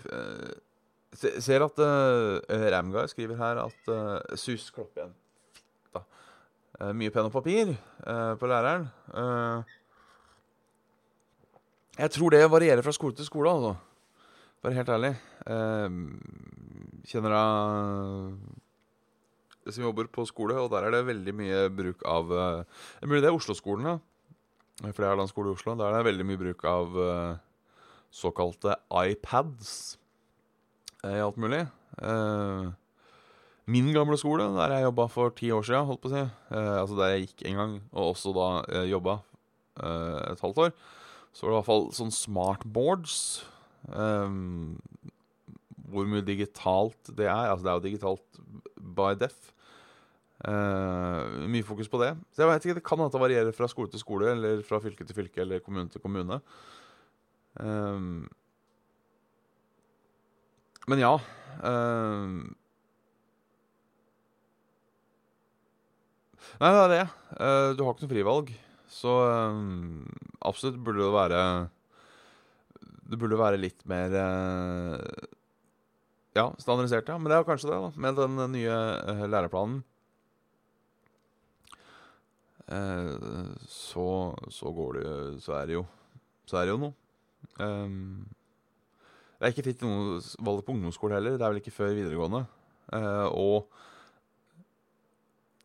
ser 1.15 1.63
at 1.63 1.79
uh, 1.79 2.41
Ramguy 2.75 3.07
skriver 3.11 3.39
her 3.39 3.61
at 3.63 3.91
uh, 3.91 4.37
Sus 4.39 4.71
klopp 4.75 4.97
igjen. 4.99 5.15
Eh, 6.81 6.93
mye 6.97 7.11
penn 7.15 7.29
og 7.29 7.35
papir 7.35 7.69
eh, 7.71 8.35
på 8.41 8.47
læreren. 8.51 8.85
Eh, 9.15 9.59
jeg 12.03 12.11
tror 12.17 12.29
det 12.35 12.51
varierer 12.51 12.83
fra 12.83 12.95
skole 12.95 13.15
til 13.15 13.29
skole, 13.29 13.51
altså. 13.51 13.75
Bare 14.65 14.75
helt 14.75 14.91
ærlig. 14.91 15.13
Kjenner 17.05 17.33
jeg 17.37 17.45
som 19.73 19.87
jobber 19.87 20.07
på 20.13 20.25
skole, 20.29 20.57
og 20.59 20.71
der 20.73 20.89
er 20.89 20.93
det 20.97 21.07
veldig 21.07 21.35
mye 21.37 21.61
bruk 21.73 22.03
av 22.09 22.33
uh, 22.33 22.65
Mulig 23.05 23.23
det 23.23 23.31
er 23.31 23.37
Oslo-skolen, 23.37 23.87
da. 23.87 23.95
For 24.89 25.05
det 25.05 25.11
er 25.11 25.21
da 25.21 25.25
en 25.25 25.31
skole 25.31 25.53
i 25.53 25.55
Oslo. 25.55 25.77
Der 25.79 25.93
er 25.93 26.01
det 26.01 26.09
veldig 26.09 26.27
mye 26.27 26.41
bruk 26.41 26.65
av 26.69 26.97
uh, 26.97 27.37
såkalte 28.15 28.77
iPads 28.91 29.71
i 31.05 31.21
alt 31.21 31.39
mulig. 31.41 31.65
Eh, 32.01 32.69
min 33.71 33.93
gamle 33.95 34.19
skole, 34.21 34.47
der 34.57 34.75
jeg 34.77 34.87
jobba 34.89 35.07
for 35.13 35.33
ti 35.37 35.51
år 35.55 35.65
siden, 35.65 35.87
holdt 35.89 36.03
på 36.03 36.11
å 36.11 36.15
si, 36.15 36.25
eh, 36.25 36.75
altså 36.81 36.99
der 36.99 37.15
jeg 37.15 37.29
gikk 37.29 37.47
en 37.49 37.61
gang, 37.61 37.79
og 37.93 38.11
også 38.13 38.35
da 38.37 38.49
eh, 38.69 38.91
jobba 38.91 39.19
eh, 39.81 40.21
et 40.35 40.45
halvt 40.45 40.63
år, 40.67 40.75
så 41.35 41.47
var 41.47 41.51
det 41.51 41.55
i 41.55 41.59
hvert 41.59 41.71
fall 41.71 41.89
sånn 41.97 42.15
smartboards. 42.15 43.17
Eh, 43.89 44.37
hvor 45.95 46.07
mye 46.11 46.25
digitalt 46.27 47.11
det 47.15 47.27
er. 47.29 47.51
Altså 47.51 47.65
det 47.65 47.73
er 47.73 47.79
jo 47.79 47.87
digitalt 47.89 48.41
by 48.97 49.13
deaf. 49.19 49.51
Eh, 50.45 51.35
mye 51.49 51.67
fokus 51.67 51.89
på 51.89 52.01
det. 52.03 52.13
Så 52.35 52.43
jeg 52.43 52.51
vet 52.51 52.67
ikke, 52.67 52.79
Det 52.81 52.85
kan 52.85 52.99
hende 52.99 53.13
det 53.13 53.21
varierer 53.21 53.57
fra 53.57 53.69
skole 53.69 53.91
til 53.91 54.03
skole, 54.03 54.33
eller 54.33 54.63
fra 54.63 54.81
fylke 54.83 55.07
til 55.07 55.17
fylke, 55.17 55.41
eller 55.41 55.63
kommune 55.65 55.89
til 55.89 56.01
kommune. 56.01 56.41
Ehm, 57.61 58.27
men 60.89 60.99
ja 60.99 61.13
ehm, 61.63 62.55
Nei, 66.61 66.71
det 66.71 66.83
er 66.83 66.93
det. 66.93 67.05
Eh, 67.39 67.71
du 67.77 67.83
har 67.85 67.95
ikke 67.95 68.07
noe 68.07 68.13
frivalg. 68.13 68.53
Så 68.95 69.15
ehm, 69.27 70.05
absolutt 70.45 70.77
burde 70.85 71.03
det 71.03 71.15
være 71.15 71.39
Det 73.11 73.19
burde 73.19 73.39
være 73.41 73.59
litt 73.59 73.81
mer 73.91 74.13
eh, 74.21 75.25
Ja, 76.37 76.47
standardisert, 76.63 77.09
ja. 77.11 77.19
Men 77.19 77.31
det 77.31 77.39
er 77.39 77.43
jo 77.43 77.49
kanskje 77.49 77.73
det, 77.73 77.81
da. 77.83 77.91
Med 78.07 78.21
den 78.21 78.39
nye 78.55 78.79
eh, 79.15 79.25
læreplanen. 79.31 79.83
Eh, 82.71 83.51
så, 83.69 84.09
så 84.49 84.73
går 84.73 85.01
det 85.01 85.09
Så 85.45 85.53
er 85.59 85.67
det 85.69 85.75
jo 85.77 85.85
Så 86.49 86.57
er 86.61 86.69
det 86.69 86.77
jo 86.77 86.81
noe. 86.87 86.95
Ehm, 87.61 88.25
det 89.39 89.49
er 89.51 89.53
ikke 89.53 89.67
fritt 89.67 89.83
valg 90.41 90.63
på 90.65 90.73
ungdomsskole 90.73 91.17
heller. 91.19 91.35
Det 91.37 91.45
er 91.45 91.53
vel 91.53 91.61
ikke 91.61 91.75
før 91.75 91.91
videregående. 91.97 92.45
Eh, 92.97 93.27
og 93.33 93.67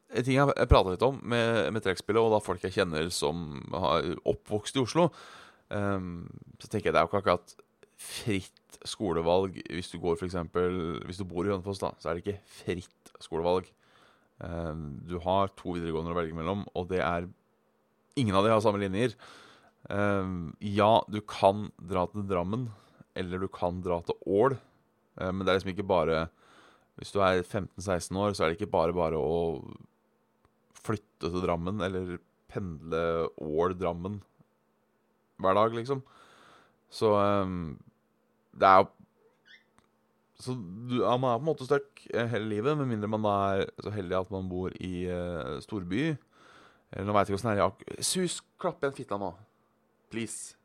en 0.09 0.25
ting 0.25 0.37
jeg, 0.39 0.69
prata 0.71 0.93
litt 0.93 1.05
om 1.05 1.19
med, 1.21 1.69
med 1.75 1.83
trekkspillet, 1.85 2.21
og 2.21 2.33
da 2.33 2.41
folk 2.43 2.63
jeg 2.65 2.75
kjenner 2.79 3.09
som 3.13 3.59
har 3.73 4.07
oppvokst 4.29 4.79
i 4.79 4.83
Oslo, 4.83 5.09
um, 5.69 6.23
så 6.57 6.69
tenker 6.69 6.89
jeg 6.89 6.95
det 6.95 7.01
er 7.01 7.05
jo 7.05 7.11
ikke 7.11 7.21
akkurat 7.23 7.57
fritt 7.99 8.79
skolevalg 8.87 9.57
hvis 9.67 9.91
du 9.91 9.97
går 9.99 10.15
for 10.15 10.27
eksempel, 10.29 11.01
Hvis 11.05 11.19
du 11.19 11.27
bor 11.27 11.45
i 11.45 11.51
Hønefoss, 11.51 11.81
da, 11.81 11.91
så 11.99 12.09
er 12.09 12.17
det 12.17 12.23
ikke 12.23 12.53
fritt 12.61 13.13
skolevalg. 13.21 13.67
Um, 14.39 15.01
du 15.03 15.17
har 15.23 15.51
to 15.59 15.75
videregående 15.75 16.13
å 16.13 16.17
velge 16.17 16.37
mellom, 16.37 16.63
og 16.73 16.89
det 16.93 17.03
er 17.03 17.27
Ingen 18.17 18.35
av 18.35 18.43
de 18.43 18.51
har 18.51 18.59
samme 18.59 18.81
linjer. 18.81 19.13
Um, 19.87 20.55
ja, 20.59 20.99
du 21.07 21.21
kan 21.23 21.69
dra 21.77 22.03
til 22.11 22.25
Drammen, 22.27 22.65
eller 23.15 23.39
du 23.39 23.47
kan 23.51 23.77
dra 23.85 24.01
til 24.03 24.17
Ål, 24.27 24.57
eh, 25.21 25.29
men 25.31 25.45
det 25.45 25.53
er 25.53 25.59
liksom 25.59 25.71
ikke 25.71 25.87
bare 25.87 26.25
Hvis 26.99 27.13
du 27.15 27.21
er 27.23 27.45
15-16 27.45 28.17
år, 28.19 28.33
så 28.35 28.43
er 28.43 28.49
det 28.49 28.57
ikke 28.57 28.73
bare 28.73 28.95
bare 28.95 29.15
å 29.15 29.61
flytte 31.19 31.33
til 31.33 31.43
Drammen 31.43 31.81
eller 31.83 32.19
pendle 32.49 33.29
Ål-Drammen 33.37 34.21
hver 35.39 35.55
dag, 35.55 35.75
liksom. 35.75 36.01
Så 36.89 37.13
um, 37.13 37.77
det 38.51 38.65
er 38.67 38.79
jo 38.81 38.87
Så 40.39 40.53
du, 40.55 41.01
ja, 41.03 41.17
man 41.17 41.33
er 41.33 41.37
på 41.37 41.43
en 41.43 41.49
måte 41.49 41.65
stuck 41.67 42.05
eh, 42.13 42.27
hele 42.31 42.47
livet, 42.47 42.77
med 42.77 42.87
mindre 42.87 43.09
man 43.11 43.25
er 43.27 43.65
så 43.83 43.91
heldig 43.91 44.15
at 44.21 44.29
man 44.31 44.47
bor 44.47 44.71
i 44.79 45.03
uh, 45.11 45.59
storby. 45.59 46.15
Eller 46.93 47.05
nå 47.05 47.13
veit 47.13 47.27
jeg 47.27 47.35
ikke 47.35 47.39
åssen 47.41 47.51
det 47.51 47.59
er 47.59 47.97
i. 47.99 48.03
Sus, 48.07 48.37
klapp 48.57 48.79
igjen 48.79 48.95
fitta 48.95 49.19
nå. 49.19 49.33
Please. 50.09 50.55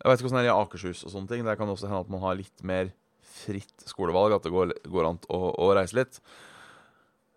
Jeg 0.00 0.08
vet 0.08 0.16
ikke 0.16 0.30
åssen 0.30 0.40
det 0.40 0.46
er 0.46 0.48
i 0.48 0.56
Akershus 0.56 1.04
og 1.04 1.12
sånne 1.12 1.28
ting. 1.28 1.44
Der 1.44 1.60
kan 1.60 1.68
det 1.68 1.76
også 1.76 1.90
hende 1.90 2.00
at 2.00 2.14
man 2.14 2.24
har 2.24 2.40
litt 2.40 2.64
mer 2.64 2.88
fritt 3.20 3.84
skolevalg. 3.84 4.38
At 4.38 4.48
det 4.48 4.54
går, 4.56 4.72
går 4.88 5.10
an 5.10 5.20
å, 5.28 5.42
å 5.52 5.68
reise 5.76 6.00
litt. 6.00 6.22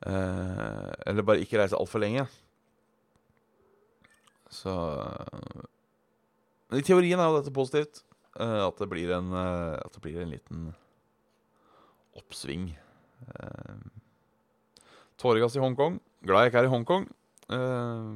Eh, 0.02 0.92
eller 1.08 1.26
bare 1.26 1.44
ikke 1.44 1.60
reise 1.62 1.78
altfor 1.78 2.02
lenge. 2.02 2.26
Så 4.52 4.72
Men 6.70 6.80
i 6.80 6.86
teorien 6.88 7.20
er 7.20 7.28
jo 7.30 7.40
dette 7.40 7.54
positivt. 7.54 8.04
eh, 8.40 8.66
at, 8.68 8.78
det 8.80 8.90
blir 8.90 9.12
en, 9.12 9.34
eh, 9.34 9.78
at 9.86 9.92
det 9.94 10.02
blir 10.02 10.22
en 10.22 10.32
liten 10.32 10.74
oppsving. 12.16 12.72
Uh, 13.22 13.76
Tåregass 15.18 15.56
i 15.56 15.60
Hongkong. 15.60 16.00
Glad 16.26 16.42
jeg 16.42 16.52
ikke 16.52 16.64
er 16.64 16.68
i 16.68 16.72
Hongkong. 16.72 17.06
Eh, 17.52 18.16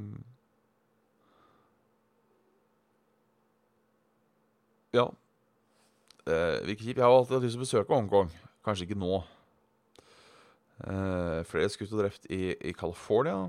ja. 4.98 5.06
Uh. 6.26 6.66
Jeg 6.66 6.98
har 6.98 7.12
alltid 7.12 7.38
hatt 7.38 7.46
lyst 7.46 7.58
til 7.58 7.62
å 7.62 7.66
besøke 7.66 7.94
Hongkong. 7.94 8.32
Kanskje 8.66 8.88
ikke 8.88 9.00
nå. 9.00 9.22
Uh, 10.84 11.44
flere 11.48 11.70
skutt 11.72 11.94
og 11.96 12.02
drept 12.04 12.28
i, 12.30 12.52
i 12.52 12.74
California. 12.76 13.46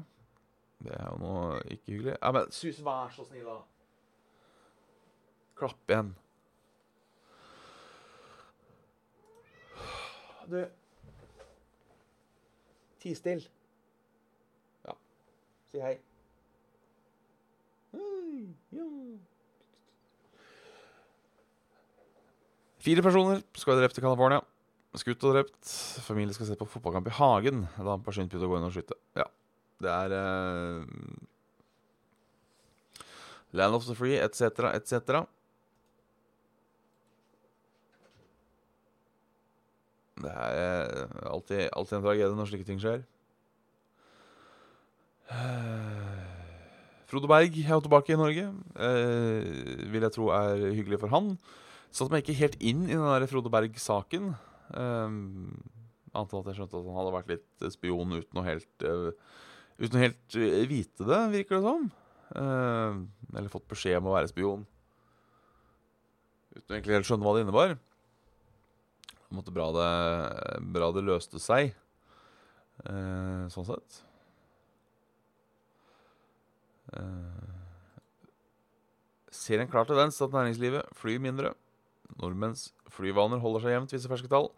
Det 0.78 0.92
er 0.94 1.08
jo 1.08 1.16
noe 1.18 1.56
ikke 1.64 1.94
hyggelig. 1.94 2.14
Ja, 2.20 2.30
men 2.36 2.52
Sus, 2.54 2.78
vær 2.84 3.10
så 3.14 3.24
snill, 3.26 3.48
da. 3.48 3.58
Klapp 5.56 5.90
igjen. 5.90 6.14
du 10.46 10.64
Ti 13.00 13.14
still. 13.14 13.42
Ja. 14.86 14.92
Si 15.70 15.80
hei. 15.80 15.96
Hei, 17.92 18.54
ja. 18.72 18.86
Fire 22.78 23.02
personer 23.02 23.42
skal 23.54 23.80
drept 23.80 23.98
i 23.98 24.04
California. 24.04 24.40
Skutt 24.96 25.24
og 25.28 25.34
drept. 25.36 25.60
Familie 26.06 26.34
skal 26.36 26.48
se 26.48 26.56
på 26.56 26.68
fotballkamp 26.72 27.10
i 27.10 27.16
hagen 27.18 27.64
da 27.76 27.90
han 27.92 28.04
person 28.04 28.28
begynte 28.28 28.46
å 28.46 28.50
gå 28.50 28.60
inn 28.60 28.68
og 28.68 28.74
skyte. 28.74 28.96
Ja, 29.18 29.26
det 29.84 29.92
er 29.92 30.14
uh, 30.16 30.84
Land 33.56 33.76
of 33.76 33.84
the 33.88 33.96
Free 33.98 34.16
etc., 34.16 34.70
etc. 34.72 35.26
Det 40.24 40.32
er 40.32 40.96
uh, 41.04 41.20
alltid, 41.34 41.68
alltid 41.76 41.98
en 41.98 42.08
tragedie 42.08 42.40
når 42.40 42.50
slike 42.54 42.68
ting 42.70 42.80
skjer. 42.80 43.04
Frode 47.06 47.28
Berg 47.30 47.54
er 47.60 47.70
jo 47.70 47.82
tilbake 47.84 48.14
i 48.14 48.18
Norge. 48.18 48.48
Eh, 48.82 49.86
vil 49.92 50.02
jeg 50.02 50.14
tro 50.14 50.30
er 50.34 50.66
hyggelig 50.74 50.98
for 51.02 51.12
han. 51.14 51.36
Satte 51.94 52.12
meg 52.12 52.24
ikke 52.24 52.40
helt 52.40 52.58
inn 52.58 52.84
i 52.88 52.94
den 52.96 53.06
der 53.06 53.26
Frode 53.30 53.50
Berg-saken. 53.52 54.34
Um, 54.74 55.54
antar 56.16 56.40
at 56.40 56.50
jeg 56.50 56.58
skjønte 56.60 56.78
at 56.80 56.88
han 56.88 56.98
hadde 56.98 57.14
vært 57.14 57.32
litt 57.34 57.66
spion 57.74 58.16
uten 58.16 58.40
å 58.40 58.46
helt 58.46 58.86
uh, 58.86 59.10
Uten 59.76 59.98
å 59.98 60.00
helt 60.00 60.36
uh, 60.40 60.62
vite 60.70 61.04
det, 61.04 61.18
virker 61.34 61.58
det 61.58 61.66
som. 61.66 61.90
Uh, 62.32 63.02
eller 63.36 63.52
fått 63.52 63.68
beskjed 63.68 63.98
om 64.00 64.08
å 64.08 64.14
være 64.16 64.30
spion. 64.30 64.64
Uten 66.56 66.70
å 66.72 66.78
egentlig 66.78 66.96
helt 66.96 67.10
skjønne 67.10 67.26
hva 67.26 67.34
det 67.36 67.44
innebar. 67.44 67.76
Det 69.26 69.36
måtte 69.36 69.52
bra 69.52 69.68
det, 69.76 69.90
bra 70.72 70.88
det 70.94 71.02
løste 71.04 71.42
seg, 71.42 71.74
sånn 72.86 73.66
sett. 73.66 73.96
ser 79.36 79.62
en 79.62 79.70
klar 79.70 79.86
tendens 79.88 80.16
til 80.18 80.28
at 80.28 80.36
næringslivet 80.38 80.96
flyr 80.96 81.22
mindre. 81.22 81.52
Nordmenns 82.22 82.70
flyvaner 82.92 83.40
holder 83.42 83.64
seg 83.64 83.76
jevnt, 83.76 83.92
viser 83.94 84.12
ferske 84.12 84.30
tall. 84.32 84.50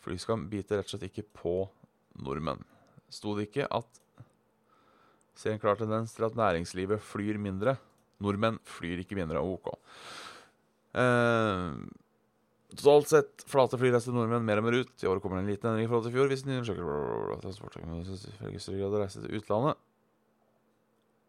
Flyskam 0.00 0.46
biter 0.52 0.80
rett 0.80 0.88
og 0.88 0.94
slett 0.94 1.08
ikke 1.10 1.26
på 1.36 1.54
nordmenn. 2.20 2.62
Sto 3.10 3.34
det 3.36 3.50
ikke 3.50 3.66
at 3.70 4.00
Ser 5.40 5.54
en 5.54 5.60
klar 5.62 5.78
tendens 5.78 6.12
til 6.12 6.26
at 6.26 6.36
næringslivet 6.36 7.00
flyr 7.00 7.38
mindre. 7.40 7.78
Nordmenn 8.20 8.58
flyr 8.68 9.00
ikke 9.00 9.16
mindre. 9.16 9.40
OK. 9.40 9.70
Eh, 11.00 11.70
totalt 12.74 13.08
sett 13.08 13.44
flate 13.48 13.78
flyreiser 13.80 14.12
nordmenn 14.12 14.44
mer 14.44 14.60
og 14.60 14.66
mer 14.66 14.76
ut. 14.82 14.92
I 15.00 15.08
år 15.08 15.22
kommer 15.22 15.40
det 15.40 15.46
en 15.46 15.52
liten 15.54 15.70
endring 15.70 15.86
i 15.86 15.88
forhold 15.88 16.04
til 16.04 16.12
i 16.12 16.18
fjor. 16.18 16.28
Hvis 16.28 16.44
nye 16.44 16.58
undersøkelser 16.60 16.90
reise 19.00 19.24
til 19.24 19.38
utlandet. 19.38 19.80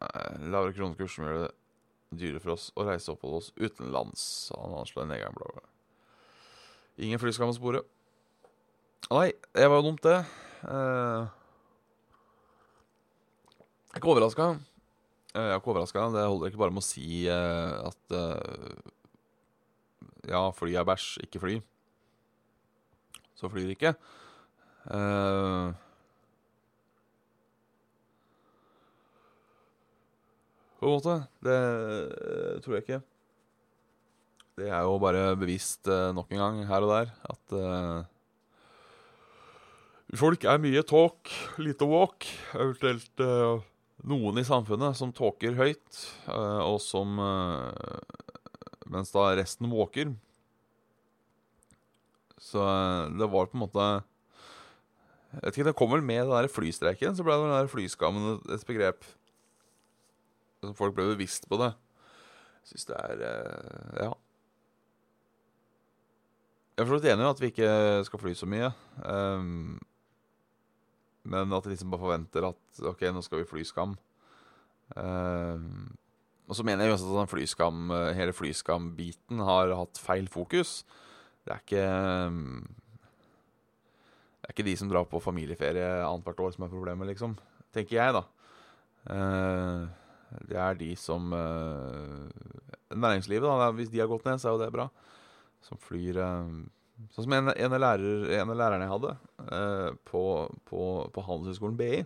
Eh, 0.02 0.44
lavere 0.50 0.76
kronekurs 0.76 1.16
som 1.16 1.30
gjør 1.30 1.46
det 1.46 1.52
dyrere 2.12 2.42
for 2.44 2.56
oss 2.56 2.70
å 2.76 2.86
reise 2.88 3.12
oppholde 3.14 3.42
oss 3.42 3.52
utenlands. 3.58 4.24
Han 4.56 4.78
anslår 4.82 5.06
en 5.06 5.14
nedgang. 5.16 5.36
Bla, 5.38 5.50
bla. 5.56 5.66
Ingen 7.02 7.22
flyskam 7.22 7.52
å 7.52 7.58
spore. 7.58 7.84
Nei, 9.12 9.32
det 9.56 9.68
var 9.68 9.82
jo 9.82 9.88
dumt, 9.90 10.04
det. 10.06 10.18
Eh, 10.70 11.22
jeg 13.92 13.98
er 13.98 14.02
ikke 14.04 14.14
overraska. 14.14 14.50
Uh, 15.32 15.40
jeg 15.40 15.54
er 15.54 15.60
ikke 15.60 15.72
overraska. 15.74 16.08
Det 16.14 16.26
holder 16.28 16.52
ikke 16.52 16.62
bare 16.62 16.76
med 16.76 16.84
å 16.84 16.88
si 16.88 17.26
eh, 17.32 17.76
at 17.88 18.18
Ja, 20.30 20.44
fly 20.56 20.76
er 20.78 20.88
bæsj, 20.88 21.24
ikke 21.26 21.42
fly. 21.44 21.56
Så 23.40 23.50
flyr 23.50 23.72
ikke. 23.74 23.96
ikke. 24.86 25.82
På 30.82 30.90
en 30.90 30.96
måte. 30.98 31.16
Det 31.46 31.58
tror 32.66 32.76
jeg 32.76 32.86
ikke. 32.86 33.02
Det 34.58 34.68
er 34.68 34.82
jo 34.84 34.96
bare 35.02 35.36
bevist 35.40 35.86
nok 35.88 36.34
en 36.34 36.42
gang 36.42 36.58
her 36.70 36.86
og 36.86 36.96
der 36.96 37.14
at 37.30 37.54
Folk 40.20 40.44
er 40.44 40.60
mye 40.60 40.82
talk, 40.84 41.30
lite 41.62 41.88
walk. 41.88 42.26
Eventuelt 42.52 43.22
noen 44.04 44.42
i 44.42 44.44
samfunnet 44.44 44.98
som 45.00 45.14
talker 45.16 45.56
høyt, 45.56 46.02
og 46.28 46.82
som 46.84 47.16
Mens 48.92 49.14
da 49.14 49.30
resten 49.40 49.72
walker. 49.72 50.12
Så 52.42 52.60
det 53.16 53.30
var 53.32 53.48
på 53.48 53.56
en 53.56 53.64
måte 53.64 53.88
Jeg 55.32 55.44
vet 55.46 55.58
ikke, 55.58 55.68
Det 55.70 55.78
kom 55.80 55.94
vel 55.94 56.04
med 56.04 56.26
den 56.26 56.34
der 56.34 56.52
flystreiken, 56.52 57.16
så 57.16 57.24
ble 57.24 57.38
den 57.40 57.54
der 57.54 57.72
flyskammen 57.72 58.42
et 58.52 58.66
begrep. 58.68 59.06
Så 60.62 60.74
folk 60.78 60.94
ble 60.96 61.10
bevisst 61.16 61.48
på 61.50 61.58
det. 61.62 61.72
Jeg 62.62 62.74
syns 62.74 62.92
det 62.92 63.00
er 63.02 63.24
Ja. 64.04 64.12
Jeg 66.78 66.86
er 66.86 66.88
for 66.88 66.96
så 66.96 67.02
vidt 67.02 67.12
enig 67.12 67.26
i 67.26 67.30
at 67.30 67.42
vi 67.42 67.50
ikke 67.52 67.72
skal 68.08 68.20
fly 68.22 68.32
så 68.34 68.48
mye. 68.50 68.70
Um, 69.06 69.80
men 71.24 71.54
at 71.54 71.66
de 71.66 71.74
liksom 71.74 71.92
bare 71.92 72.02
forventer 72.02 72.48
at 72.48 72.82
OK, 72.90 73.02
nå 73.12 73.22
skal 73.22 73.42
vi 73.42 73.50
flyskam. 73.50 73.98
Um, 74.96 75.92
og 76.48 76.58
så 76.58 76.64
mener 76.66 76.86
jeg 76.86 76.96
også 76.96 77.22
at 77.22 77.30
flyskam, 77.32 77.92
eh, 77.96 78.14
hele 78.18 78.34
flyskam-biten 78.34 79.40
har 79.40 79.72
hatt 79.78 80.00
feil 80.02 80.28
fokus. 80.28 80.84
Det 81.46 81.54
er 81.54 81.62
ikke 81.64 81.86
Det 84.42 84.50
er 84.50 84.54
ikke 84.56 84.70
de 84.70 84.78
som 84.78 84.90
drar 84.90 85.06
på 85.06 85.22
familieferie 85.22 86.04
annethvert 86.04 86.40
år 86.40 86.52
som 86.52 86.66
er 86.66 86.74
problemet, 86.74 87.08
liksom. 87.08 87.38
Tenker 87.72 87.96
jeg, 87.96 88.14
da. 88.14 88.24
Uh, 89.06 89.88
det 90.50 90.60
er 90.60 90.78
de 90.80 90.92
som 91.00 91.32
uh, 91.36 92.28
Næringslivet, 92.92 93.48
da. 93.48 93.72
Hvis 93.76 93.92
de 93.92 94.00
har 94.04 94.12
gått 94.12 94.28
ned, 94.28 94.40
så 94.42 94.50
er 94.50 94.56
jo 94.56 94.64
det 94.64 94.72
bra. 94.76 94.88
Som 95.66 95.80
flyr 95.82 96.20
Sånn 97.10 97.26
som 97.26 97.34
en, 97.34 97.50
en, 97.50 97.74
av, 97.76 97.82
lærerne 97.82 98.86
jeg 98.86 98.92
hadde 98.92 99.14
eh, 99.48 99.88
på, 100.08 100.24
på, 100.70 100.82
på 101.14 101.24
Handelshøyskolen 101.26 101.78
BI. 101.80 102.02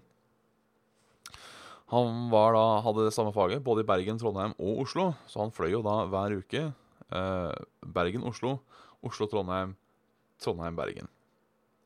Han 1.94 2.30
da, 2.32 2.64
hadde 2.86 3.06
det 3.06 3.14
samme 3.14 3.34
faget 3.36 3.64
både 3.66 3.84
i 3.84 3.90
Bergen, 3.90 4.20
Trondheim 4.22 4.56
og 4.56 4.86
Oslo. 4.86 5.10
Så 5.30 5.44
han 5.44 5.54
fløy 5.54 5.74
jo 5.76 5.84
da 5.86 5.98
hver 6.10 6.38
uke 6.40 6.64
eh, 6.72 7.58
Bergen, 7.98 8.24
Oslo, 8.26 8.58
Oslo, 9.06 9.28
Trondheim, 9.30 9.76
Trondheim, 10.42 10.80
Bergen. 10.80 11.12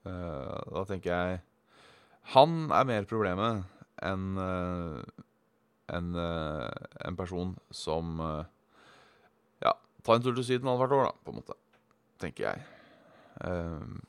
Eh, 0.08 0.60
da 0.70 0.86
tenker 0.88 1.12
jeg 1.12 1.42
Han 2.36 2.70
er 2.72 2.86
mer 2.88 3.10
problemet 3.10 3.66
enn 4.06 4.38
eh, 4.40 5.26
en, 5.96 6.14
eh, 6.16 6.88
en 7.08 7.18
person 7.20 7.56
som 7.76 8.20
eh, 8.26 8.46
ja, 9.66 9.74
tar 10.06 10.20
en 10.20 10.28
tur 10.28 10.36
til 10.38 10.46
Syden 10.48 10.70
annethvert 10.70 10.96
år, 10.98 11.10
da, 11.10 11.26
på 11.26 11.34
en 11.34 11.42
måte. 11.42 11.58
Tenker 12.20 12.50
jeg. 12.50 12.64
Ehm, 13.48 14.00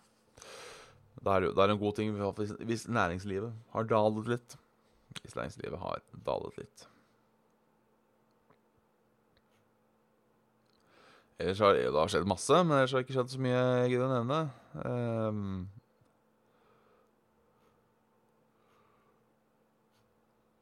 det 1.21 1.35
er, 1.35 1.51
det 1.53 1.65
er 1.65 1.75
en 1.75 1.83
god 1.83 1.99
ting 1.99 2.15
hvis, 2.17 2.55
hvis 2.67 2.87
næringslivet 2.89 3.53
har 3.75 3.91
dalet 3.91 4.31
litt. 4.35 4.57
Hvis 5.21 5.37
næringslivet 5.37 5.79
har 5.79 6.03
dalet 6.27 6.57
litt. 6.59 6.87
Ellers 11.41 11.61
har 11.65 11.77
det 11.77 11.93
har 11.97 12.11
skjedd 12.13 12.29
masse, 12.29 12.57
men 12.65 12.77
ellers 12.77 12.93
har 12.93 13.01
det 13.01 13.09
ikke 13.09 13.17
skjedd 13.17 13.33
så 13.33 13.41
mye 13.41 13.61
jeg 13.61 13.93
gidder 13.95 14.11
å 14.11 14.17
nevne. 14.19 14.41
Um, 14.85 15.45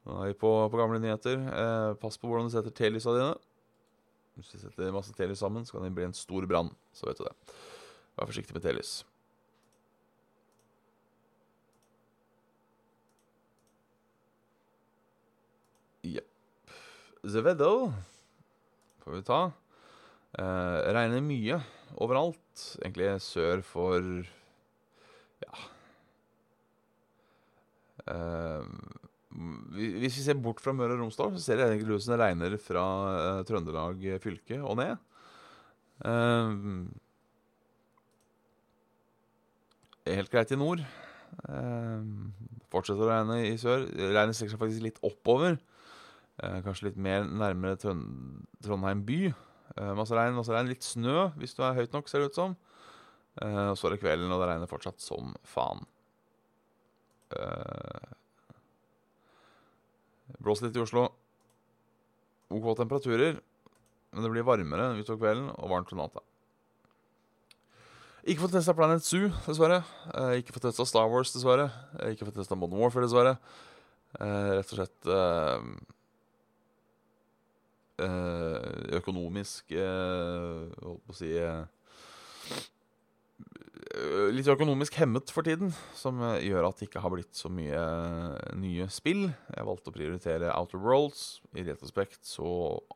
Nå 0.08 0.22
er 0.22 0.30
vi 0.32 0.38
på, 0.40 0.50
på 0.72 0.80
gamle 0.80 1.00
nyheter. 1.02 1.36
Eh, 1.36 1.90
pass 2.00 2.16
på 2.16 2.30
hvordan 2.30 2.48
du 2.48 2.54
setter 2.54 2.72
telysene 2.72 3.18
dine. 3.18 3.34
Hvis 4.38 4.54
du 4.54 4.62
setter 4.62 4.94
masse 4.94 5.12
telys 5.12 5.42
sammen, 5.42 5.66
så 5.68 5.76
kan 5.76 5.84
det 5.84 5.92
bli 5.96 6.08
en 6.08 6.16
stor 6.16 6.46
brann. 6.48 6.72
Så 6.96 7.10
vet 7.10 7.20
du 7.20 7.26
det. 7.26 7.36
Vær 8.16 8.30
forsiktig 8.30 8.56
med 8.56 8.64
telys. 8.64 9.02
The 17.28 17.42
weather 17.42 17.92
får 19.02 19.12
vi 19.12 19.22
ta. 19.26 19.40
Eh, 20.38 20.76
regner 20.94 21.20
mye 21.20 21.58
overalt. 21.98 22.62
Egentlig 22.78 23.10
sør 23.20 23.60
for 23.66 24.06
Ja 25.42 25.58
eh, 28.08 28.64
Hvis 29.38 30.16
vi 30.18 30.24
ser 30.24 30.38
bort 30.42 30.60
fra 30.62 30.74
Møre 30.74 30.96
og 30.96 31.04
Romsdal, 31.04 31.34
så 31.36 31.42
ser 31.42 31.60
det 31.60 31.68
egentlig 31.68 31.98
ut 31.98 32.04
som 32.04 32.14
det 32.14 32.22
regner 32.22 32.56
fra 32.62 32.84
uh, 33.06 33.42
Trøndelag 33.46 34.02
fylke 34.22 34.58
og 34.62 34.78
ned. 34.80 34.96
Uh, 36.02 36.86
helt 40.08 40.32
greit 40.32 40.54
i 40.54 40.58
nord. 40.58 40.82
Uh, 41.44 42.02
fortsetter 42.72 43.04
å 43.04 43.10
regne 43.10 43.40
i 43.46 43.56
sør. 43.60 43.86
Regnet 43.88 44.38
strekker 44.38 44.56
seg 44.56 44.62
faktisk 44.62 44.86
litt 44.86 45.02
oppover. 45.06 45.58
Uh, 46.38 46.58
kanskje 46.66 46.90
litt 46.90 47.02
mer 47.02 47.26
nærmere 47.28 47.78
Trond 47.82 48.46
Trondheim 48.64 49.04
by. 49.06 49.20
Masse 49.94 50.16
regn, 50.16 50.34
masse 50.34 50.50
regn. 50.50 50.70
Litt 50.72 50.82
snø 50.82 51.28
hvis 51.38 51.54
du 51.54 51.60
er 51.62 51.76
høyt 51.76 51.92
nok, 51.94 52.08
ser 52.10 52.24
det 52.24 52.32
ut 52.32 52.38
som. 52.38 52.56
og 53.38 53.76
så 53.78 53.86
er 53.86 53.94
det 53.94 54.00
kvelden, 54.02 54.32
og 54.34 54.40
det 54.42 54.48
regner 54.48 54.70
fortsatt 54.70 54.98
som 55.04 55.36
faen. 55.46 55.84
Uh, 57.28 58.16
Blåser 60.36 60.68
litt 60.68 60.76
i 60.76 60.84
Oslo. 60.84 61.08
OK 62.52 62.70
temperaturer, 62.76 63.40
men 64.12 64.24
det 64.24 64.30
blir 64.32 64.46
varmere 64.46 64.94
utover 64.96 65.20
kvelden 65.20 65.50
og 65.56 65.72
varmt 65.72 65.92
om 65.92 66.00
natta. 66.00 66.24
Ikke 68.28 68.42
fått 68.44 68.58
testa 68.58 68.74
Planet 68.76 69.04
Zoo, 69.04 69.30
dessverre. 69.46 69.78
Eh, 70.12 70.38
ikke 70.42 70.52
fått 70.52 70.66
testa 70.68 70.84
Star 70.88 71.06
Wars, 71.08 71.32
dessverre. 71.32 71.70
Eh, 71.98 72.12
ikke 72.12 72.26
fått 72.28 72.36
testa 72.42 72.56
Modern 72.58 72.82
Warfare, 72.82 73.06
dessverre. 73.06 73.38
Eh, 74.20 74.50
rett 74.58 74.72
og 74.72 74.76
slett 74.76 75.00
økonomisk 78.94 79.72
Holdt 79.74 81.02
på 81.08 81.10
å 81.10 81.16
si 81.18 81.32
Litt 84.34 84.48
økonomisk 84.50 84.96
hemmet 84.98 85.30
for 85.30 85.46
tiden, 85.46 85.70
som 85.96 86.18
gjør 86.42 86.66
at 86.66 86.80
det 86.80 86.88
ikke 86.88 87.02
har 87.04 87.12
blitt 87.14 87.36
så 87.38 87.50
mye 87.52 87.82
nye 88.58 88.88
spill. 88.90 89.28
Jeg 89.54 89.68
valgte 89.68 89.92
å 89.92 89.94
prioritere 89.94 90.54
Outer 90.54 90.82
Worlds. 90.82 91.38
I 91.54 91.66
retrospekt 91.68 92.26
så 92.26 92.48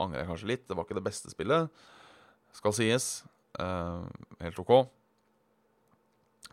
angrer 0.02 0.24
jeg 0.24 0.30
kanskje 0.32 0.50
litt. 0.50 0.66
Det 0.66 0.78
var 0.78 0.88
ikke 0.88 0.98
det 0.98 1.06
beste 1.06 1.30
spillet, 1.32 1.84
skal 2.58 2.74
sies. 2.76 3.12
helt 3.56 4.60
OK 4.64 4.74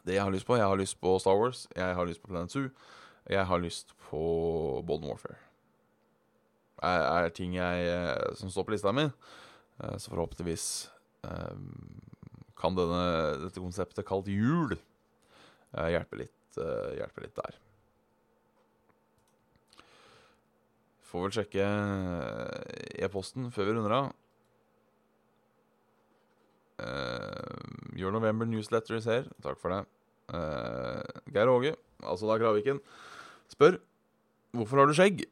det 0.10 0.18
jeg 0.18 0.26
har 0.26 0.34
lyst 0.34 0.48
på. 0.48 0.58
Jeg 0.58 0.68
har 0.68 0.80
lyst 0.80 1.00
på 1.02 1.18
Star 1.22 1.38
Wars, 1.38 1.68
jeg 1.76 1.96
har 1.96 2.08
lyst 2.08 2.22
på 2.24 2.32
Planet 2.32 2.52
Zoo, 2.52 2.70
jeg 3.30 3.46
har 3.46 3.62
lyst 3.62 3.94
på 4.10 4.22
Bolden 4.88 5.10
Warfare. 5.12 5.38
Er, 6.82 7.26
er 7.26 7.30
ting 7.36 7.56
jeg, 7.58 7.88
eh, 7.92 8.36
som 8.40 8.52
står 8.52 8.68
på 8.68 8.72
lista 8.72 8.94
mi. 8.96 9.10
Uh, 9.80 9.96
så 10.00 10.12
forhåpentligvis 10.12 10.90
um, 11.24 12.00
kan 12.60 12.76
denne, 12.78 13.04
dette 13.46 13.64
konseptet 13.64 14.08
kalt 14.08 14.28
jul 14.32 14.76
hjelpe 15.70 16.18
litt, 16.18 16.58
hjelpe 16.98 17.24
litt 17.24 17.36
der. 17.38 17.58
Får 21.10 21.24
vel 21.26 21.34
sjekke 21.34 21.68
e-posten 23.02 23.48
før 23.54 23.70
vi 23.70 23.76
runder 23.78 23.96
av. 23.96 24.10
Uh, 26.80 27.98
Your 27.98 28.14
November 28.16 28.48
Newsletter 28.48 29.00
is 29.00 29.08
her. 29.10 29.26
Takk 29.44 29.60
for 29.60 29.74
det. 29.74 29.82
Uh, 30.30 31.02
Geir 31.34 31.50
Åge, 31.52 31.74
altså 32.06 32.30
da 32.30 32.38
Kraviken, 32.40 32.80
spør 33.52 33.80
hvorfor 34.56 34.82
har 34.82 34.90
du 34.90 34.96
skjegg? 34.98 35.26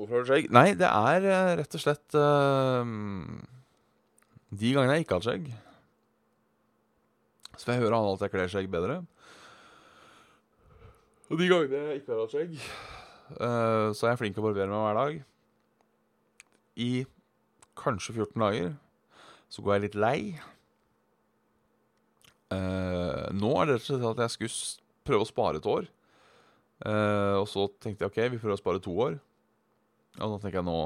Hvorfor 0.00 0.16
har 0.16 0.22
du 0.24 0.30
skjegg? 0.30 0.46
Nei, 0.56 0.70
det 0.80 0.88
er 0.88 1.24
uh, 1.28 1.50
rett 1.60 1.74
og 1.76 1.82
slett 1.82 2.14
uh, 2.16 2.88
De 4.48 4.70
gangene 4.72 4.96
jeg 4.96 5.04
ikke 5.04 5.18
har 5.18 5.20
hatt 5.20 5.28
skjegg, 5.28 5.50
så 7.52 7.66
får 7.66 7.74
jeg 7.76 7.82
høre 7.84 7.98
han 8.00 8.14
at 8.14 8.24
jeg 8.24 8.32
kler 8.32 8.48
skjegg 8.54 8.70
bedre. 8.72 8.96
Og 11.28 11.36
de 11.36 11.50
gangene 11.50 11.82
jeg 11.90 12.00
ikke 12.00 12.14
har 12.14 12.22
hatt 12.24 12.32
skjegg, 12.32 12.56
så 13.36 14.06
er 14.06 14.14
jeg 14.14 14.20
flink 14.22 14.34
til 14.34 14.42
å 14.42 14.46
barbere 14.48 14.72
meg 14.72 14.86
hver 14.86 14.96
dag. 14.98 15.20
I 16.80 16.90
kanskje 17.78 18.16
14 18.16 18.40
dager. 18.40 18.72
Så 19.52 19.62
går 19.62 19.76
jeg 19.76 19.84
litt 19.84 20.00
lei. 20.00 20.18
Uh, 22.50 23.28
nå 23.36 23.52
er 23.60 23.68
det 23.68 23.76
rett 23.76 23.84
og 23.84 23.88
slett 23.90 24.08
at 24.14 24.24
jeg 24.24 24.34
skulle 24.38 25.06
prøve 25.06 25.26
å 25.26 25.30
spare 25.30 25.60
et 25.60 25.68
år. 25.70 25.90
Uh, 26.80 27.36
og 27.42 27.48
så 27.50 27.68
tenkte 27.82 28.06
jeg 28.06 28.12
OK, 28.14 28.22
vi 28.32 28.40
prøver 28.40 28.56
å 28.56 28.62
spare 28.64 28.82
to 28.82 28.96
år. 28.96 29.20
Og 30.18 30.34
da 30.34 30.38
tenker 30.42 30.60
jeg 30.60 30.68
nå 30.68 30.80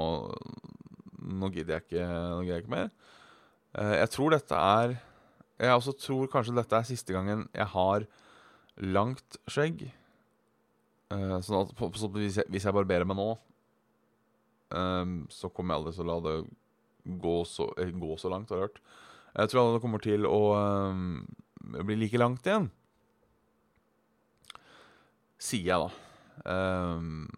Nå 1.25 1.49
gidder 1.55 1.79
jeg 1.79 1.87
ikke, 1.87 2.05
nå 2.05 2.41
gidder 2.45 2.59
jeg 2.59 2.65
ikke 2.67 2.75
mer. 2.75 2.91
Uh, 3.73 3.95
jeg 3.97 4.11
tror 4.13 4.35
dette 4.35 4.59
er 4.61 4.97
Jeg 5.63 5.79
også 5.79 5.95
tror 5.97 6.29
kanskje 6.29 6.57
dette 6.59 6.77
er 6.77 6.89
siste 6.91 7.17
gangen 7.17 7.47
jeg 7.55 7.67
har 7.73 8.05
langt 8.83 9.39
skjegg. 9.47 9.87
sånn 11.09 11.61
at 11.61 11.73
på, 11.79 11.89
hvis, 11.95 12.41
jeg, 12.41 12.45
hvis 12.51 12.65
jeg 12.67 12.75
barberer 12.75 13.07
meg 13.07 13.15
nå, 13.15 13.29
så 15.31 15.51
kommer 15.55 15.77
jeg 15.77 15.79
aldri 15.79 15.93
til 15.95 16.03
å 16.03 16.09
la 16.09 16.17
det 16.25 16.35
gå 17.05 17.45
så, 17.45 17.75
eh, 17.79 17.91
gå 17.91 18.17
så 18.19 18.29
langt, 18.29 18.51
har 18.51 18.57
jeg 18.57 18.69
hørt. 18.69 18.81
Jeg 19.35 19.49
tror 19.51 19.61
alle 19.61 19.81
kommer 19.81 19.99
til 20.03 20.27
å 20.27 20.41
bli 21.85 21.97
like 21.97 22.19
langt 22.19 22.47
igjen. 22.47 22.71
Sier 25.39 25.67
jeg, 25.67 25.79
da. 25.85 25.91
Um, 26.45 27.29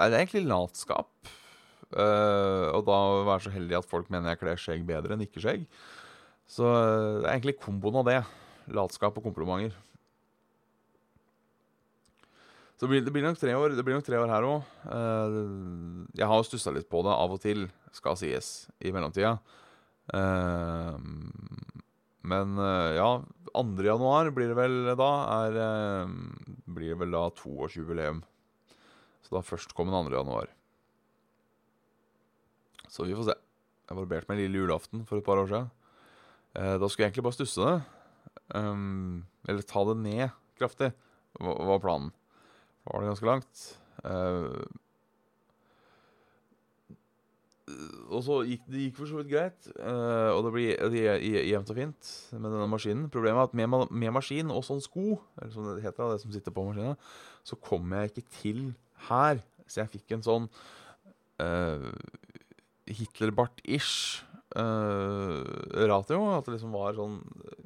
nei, 0.00 0.08
det 0.08 0.16
er 0.16 0.24
egentlig 0.24 0.48
latskap. 0.48 1.12
Uh, 1.90 2.70
og 2.76 2.84
da 2.86 2.98
være 3.26 3.44
så 3.48 3.52
heldig 3.54 3.80
at 3.80 3.88
folk 3.90 4.10
mener 4.14 4.30
jeg 4.30 4.40
kler 4.40 4.60
skjegg 4.62 4.84
bedre 4.88 5.16
enn 5.16 5.24
ikke 5.26 5.42
skjegg. 5.42 5.66
Så 6.50 6.66
uh, 6.66 7.20
det 7.20 7.26
er 7.26 7.36
egentlig 7.36 7.58
komboen 7.62 8.00
av 8.00 8.08
det. 8.08 8.20
Latskap 8.74 9.18
og 9.18 9.26
komplimenter. 9.26 9.74
Så 12.80 12.86
det 12.86 12.92
blir, 12.94 13.02
det 13.04 13.12
blir, 13.12 13.24
nok 13.26 13.36
tre 13.36 13.52
år 13.52 13.74
Det 13.76 13.82
blir 13.84 13.98
nok 13.98 14.06
tre 14.06 14.16
år 14.16 14.30
her 14.32 14.46
òg. 14.48 14.68
Uh, 14.88 16.06
jeg 16.16 16.30
har 16.30 16.38
jo 16.40 16.46
stussa 16.48 16.72
litt 16.72 16.88
på 16.88 17.02
det 17.04 17.12
av 17.12 17.34
og 17.34 17.42
til 17.42 17.66
skal 17.92 18.16
sies, 18.16 18.70
i 18.80 18.94
mellomtida. 18.94 19.34
Uh, 20.14 20.96
men 22.30 22.56
uh, 22.56 22.94
ja, 22.96 23.10
2. 23.52 23.84
januar 23.84 24.30
blir 24.32 24.54
det 24.54 24.56
vel 24.56 24.94
da, 24.96 25.10
er, 25.42 26.08
blir 26.70 26.94
det 26.94 27.00
vel 27.02 27.18
da 27.18 27.26
toårsjubileum. 27.36 28.22
Så 29.30 29.38
da 29.38 29.46
førstkommende 29.46 30.10
2. 30.10 30.16
januar. 30.18 30.50
Så 32.90 33.06
vi 33.06 33.14
får 33.14 33.30
se. 33.30 33.38
Jeg 33.86 33.98
barberte 33.98 34.26
meg 34.26 34.42
lille 34.42 34.58
julaften 34.58 35.06
for 35.06 35.22
et 35.22 35.26
par 35.26 35.38
år 35.38 35.46
siden. 35.46 35.70
da 36.54 36.88
skulle 36.88 37.04
jeg 37.06 37.12
egentlig 37.12 37.22
bare 37.22 37.38
stusse 37.38 37.62
det. 37.62 37.78
Um, 38.54 39.26
eller 39.46 39.62
ta 39.62 39.84
det 39.86 39.96
ned 40.02 40.30
kraftig, 40.58 40.90
var 41.38 41.78
planen. 41.78 42.10
Da 42.82 42.92
var 42.92 43.04
det 43.04 43.10
ganske 43.12 43.28
langt. 43.28 43.64
Uh, 44.02 44.66
og 48.10 48.24
så 48.26 48.40
gikk 48.48 48.64
det 48.66 48.84
gikk 48.88 48.96
for 48.98 49.06
så 49.06 49.20
vidt 49.20 49.30
greit. 49.30 49.70
Uh, 49.78 50.34
og 50.34 50.42
det 50.48 50.54
blir 50.56 51.22
jevnt 51.46 51.70
og 51.70 51.78
fint 51.78 52.12
med 52.34 52.50
denne 52.50 52.70
maskinen. 52.70 53.06
Problemet 53.14 53.44
er 53.44 53.50
at 53.50 53.58
med, 53.58 53.90
med 53.90 54.14
maskin 54.18 54.50
og 54.50 54.66
sånn 54.66 54.82
sko, 54.82 55.20
eller 55.38 55.54
som 55.54 55.68
det 55.70 55.84
heter, 55.86 56.10
det 56.10 56.24
som 56.24 56.34
sitter 56.34 56.54
på 56.54 56.66
maskinen, 56.66 56.98
så 57.46 57.58
kommer 57.62 58.02
jeg 58.02 58.14
ikke 58.14 58.38
til 58.40 58.64
her. 59.08 59.40
Så 59.70 59.82
jeg 59.82 59.92
fikk 59.94 60.16
en 60.16 60.26
sånn 60.26 60.48
uh, 61.42 61.88
Hitlerbart-ish 62.90 64.24
uh, 64.58 65.40
ratio. 65.90 66.20
At 66.36 66.48
det 66.48 66.56
liksom 66.56 66.76
var 66.76 66.98
sånn 66.98 67.20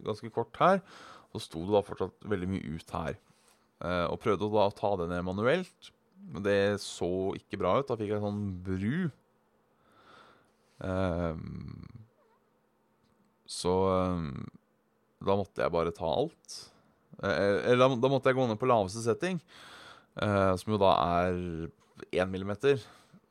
ganske 0.04 0.30
kort 0.34 0.62
her. 0.62 0.82
Så 1.34 1.42
sto 1.48 1.64
det 1.64 1.74
da 1.74 1.82
fortsatt 1.86 2.30
veldig 2.30 2.50
mye 2.52 2.78
ut 2.78 2.96
her. 2.96 3.18
Uh, 3.82 4.06
og 4.12 4.20
prøvde 4.22 4.52
da 4.52 4.68
å 4.68 4.76
ta 4.76 4.94
det 5.00 5.10
ned 5.10 5.26
manuelt. 5.26 5.92
Men 6.34 6.46
det 6.46 6.58
så 6.84 7.34
ikke 7.36 7.60
bra 7.60 7.78
ut. 7.80 7.88
Da 7.88 7.98
fikk 7.98 8.14
jeg 8.14 8.24
sånn 8.24 8.48
bru 8.64 9.10
så 13.54 13.74
da 15.24 15.36
måtte 15.38 15.62
jeg 15.62 15.72
bare 15.72 15.94
ta 15.94 16.08
alt. 16.10 16.56
Eller 17.22 17.78
da, 17.80 18.10
måtte 18.10 18.30
jeg 18.30 18.38
gå 18.38 18.46
ned 18.48 18.60
på 18.60 18.68
laveste 18.68 19.04
setting, 19.04 19.38
uh, 20.22 20.52
som 20.60 20.74
jo 20.74 20.80
da 20.82 20.92
er 21.22 21.40
én 22.14 22.30
millimeter. 22.30 22.82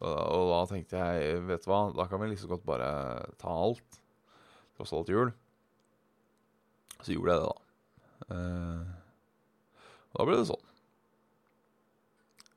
Og, 0.04 0.12
og, 0.12 0.50
da 0.52 0.60
tenkte 0.74 1.00
jeg, 1.00 1.40
vet 1.48 1.64
du 1.64 1.70
hva, 1.72 1.86
da 1.96 2.08
kan 2.12 2.22
vi 2.22 2.34
liksom 2.34 2.52
godt 2.52 2.68
bare 2.68 2.90
ta 3.40 3.54
alt. 3.54 4.02
Tross 4.78 4.94
alt 4.96 5.12
jul. 5.12 5.32
Så 7.04 7.16
gjorde 7.16 7.36
jeg 7.36 7.44
det, 7.44 7.48
da. 7.48 7.58
Uh, 8.34 9.02
da 10.14 10.28
ble 10.28 10.38
det 10.40 10.48
sånn. 10.52 10.70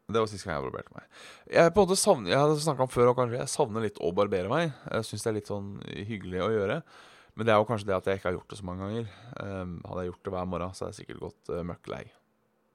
Det 0.07 0.21
var 0.23 0.29
sist 0.31 0.47
gang 0.47 0.61
jeg 0.61 0.69
barberte 0.69 0.95
meg. 0.95 1.07
Jeg 1.51 1.73
på 1.75 1.83
en 1.83 1.89
måte 1.89 1.99
savner, 1.99 2.31
jeg 2.31 2.39
hadde 2.39 2.63
snakka 2.63 2.85
om 2.85 2.91
før 2.93 3.09
og 3.11 3.17
kanskje 3.19 3.41
jeg 3.41 3.51
savner 3.51 3.83
litt 3.89 3.97
å 3.99 4.13
barbere 4.15 4.51
meg. 4.53 4.69
Jeg 4.87 5.09
syns 5.09 5.25
det 5.25 5.31
er 5.33 5.37
litt 5.41 5.51
sånn 5.51 5.73
hyggelig 5.83 6.45
å 6.45 6.53
gjøre. 6.55 6.77
Men 7.37 7.49
det 7.49 7.53
er 7.53 7.59
jo 7.59 7.67
kanskje 7.69 7.91
det 7.91 7.97
at 7.97 8.07
jeg 8.09 8.21
ikke 8.21 8.31
har 8.31 8.37
gjort 8.39 8.53
det 8.53 8.59
så 8.61 8.69
mange 8.69 8.87
ganger. 8.87 9.11
Um, 9.43 9.75
hadde 9.83 10.05
jeg 10.05 10.13
gjort 10.13 10.23
det 10.29 10.35
hver 10.37 10.47
morgen, 10.53 10.77
så 10.77 10.85
hadde 10.85 10.95
jeg 10.95 11.01
sikkert 11.03 11.25
gått 11.27 11.51
uh, 11.53 11.65
møkk 11.67 11.91
lei. 11.91 12.05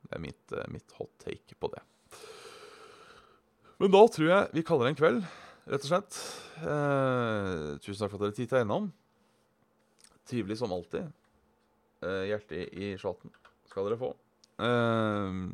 Det 0.05 0.17
er 0.17 0.23
mitt, 0.23 0.43
uh, 0.53 0.65
mitt, 0.73 0.97
hot 0.97 1.11
take 1.23 1.57
på 1.59 1.71
det. 1.73 1.83
Men 3.81 3.93
da 3.93 4.01
tror 4.13 4.29
jeg 4.29 4.49
vi 4.55 4.65
kaller 4.65 4.87
det 4.87 4.93
en 4.93 4.99
kveld, 4.99 5.21
rett 5.71 5.87
og 5.87 5.91
slett. 5.91 6.19
Uh, 6.61 7.77
tusen 7.81 8.03
takk 8.03 8.13
for 8.13 8.19
at 8.19 8.27
dere 8.27 8.37
titta 8.37 8.61
innom. 8.61 8.91
Trivelig 10.29 10.59
som 10.61 10.73
alltid. 10.75 11.09
Uh, 12.01 12.23
Hjertet 12.29 12.73
i 12.77 12.93
sjalten 13.01 13.33
skal 13.69 13.87
dere 13.87 13.99
få. 14.01 14.13
Uh, 14.61 15.49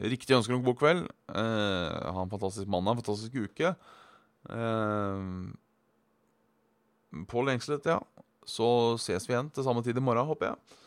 Riktig 0.00 0.32
ønsker 0.32 0.56
om 0.56 0.64
god 0.64 0.78
kveld. 0.80 1.08
Uh, 1.28 2.12
ha 2.14 2.22
en 2.22 2.30
fantastisk 2.32 2.68
mandag, 2.70 2.94
en 2.94 3.02
fantastisk 3.02 3.34
uke. 3.36 3.74
Uh, 4.48 5.52
på 7.28 7.42
lengselet, 7.44 7.84
ja. 7.90 7.98
Så 8.48 8.96
ses 9.02 9.28
vi 9.28 9.34
igjen 9.34 9.50
til 9.52 9.66
samme 9.66 9.82
tid 9.84 9.98
i 9.98 10.04
morgen, 10.04 10.24
håper 10.30 10.52
jeg. 10.52 10.78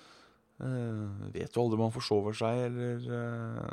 Uh, 0.62 1.32
vet 1.34 1.56
jo 1.56 1.64
aldri 1.64 1.80
om 1.80 1.88
man 1.88 1.94
forsover 1.96 2.36
seg, 2.38 2.68
eller 2.68 3.02
uh, 3.10 3.72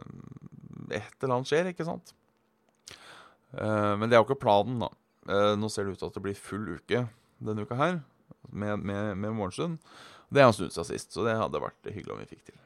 et 0.97 1.13
eller 1.21 1.35
annet 1.37 1.51
skjer, 1.51 1.69
ikke 1.71 1.87
sant? 1.87 2.15
Uh, 3.53 3.99
men 4.01 4.09
det 4.09 4.17
er 4.17 4.23
jo 4.23 4.29
ikke 4.29 4.41
planen, 4.47 4.81
da. 4.83 4.91
Nå 5.61 5.69
ser 5.71 5.85
det 5.85 5.93
ut 5.95 6.01
til 6.01 6.09
at 6.09 6.17
det 6.17 6.23
blir 6.25 6.39
full 6.39 6.65
uke 6.73 7.05
denne 7.45 7.63
uka 7.63 7.77
her, 7.79 8.01
med, 8.51 8.81
med, 8.83 9.13
med 9.21 9.37
morgenstund. 9.37 9.77
Det 10.33 10.43
har 10.43 10.55
stund 10.57 10.73
siden 10.73 10.89
sist, 10.89 11.13
så 11.13 11.23
det 11.27 11.37
hadde 11.39 11.61
vært 11.63 11.91
hyggelig 11.93 12.15
om 12.15 12.23
vi 12.23 12.31
fikk 12.33 12.49
til. 12.49 12.57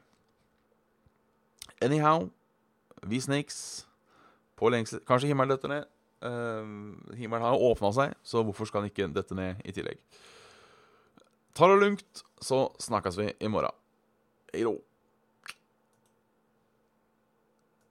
Anyhow, 1.85 2.29
vi 3.05 3.19
snakes 3.21 3.59
på 4.57 4.71
lengsel 4.71 5.03
Kanskje 5.05 5.29
himmelen 5.29 5.51
detter 5.51 5.69
ned. 5.69 5.91
Himmelen 7.19 7.45
har 7.45 7.67
åpna 7.67 7.91
seg, 7.93 8.15
så 8.25 8.41
hvorfor 8.47 8.71
skal 8.71 8.85
den 8.85 8.93
ikke 8.93 9.11
dette 9.13 9.37
ned 9.37 9.61
i 9.67 9.75
tillegg? 9.75 9.99
Ta 11.55 11.69
det 11.69 11.81
lugnt, 11.83 12.23
så 12.41 12.65
snakkes 12.81 13.19
vi 13.19 13.29
i 13.35 13.51
morgen. 13.51 13.75
Hei 14.55 14.63
då. 14.63 14.81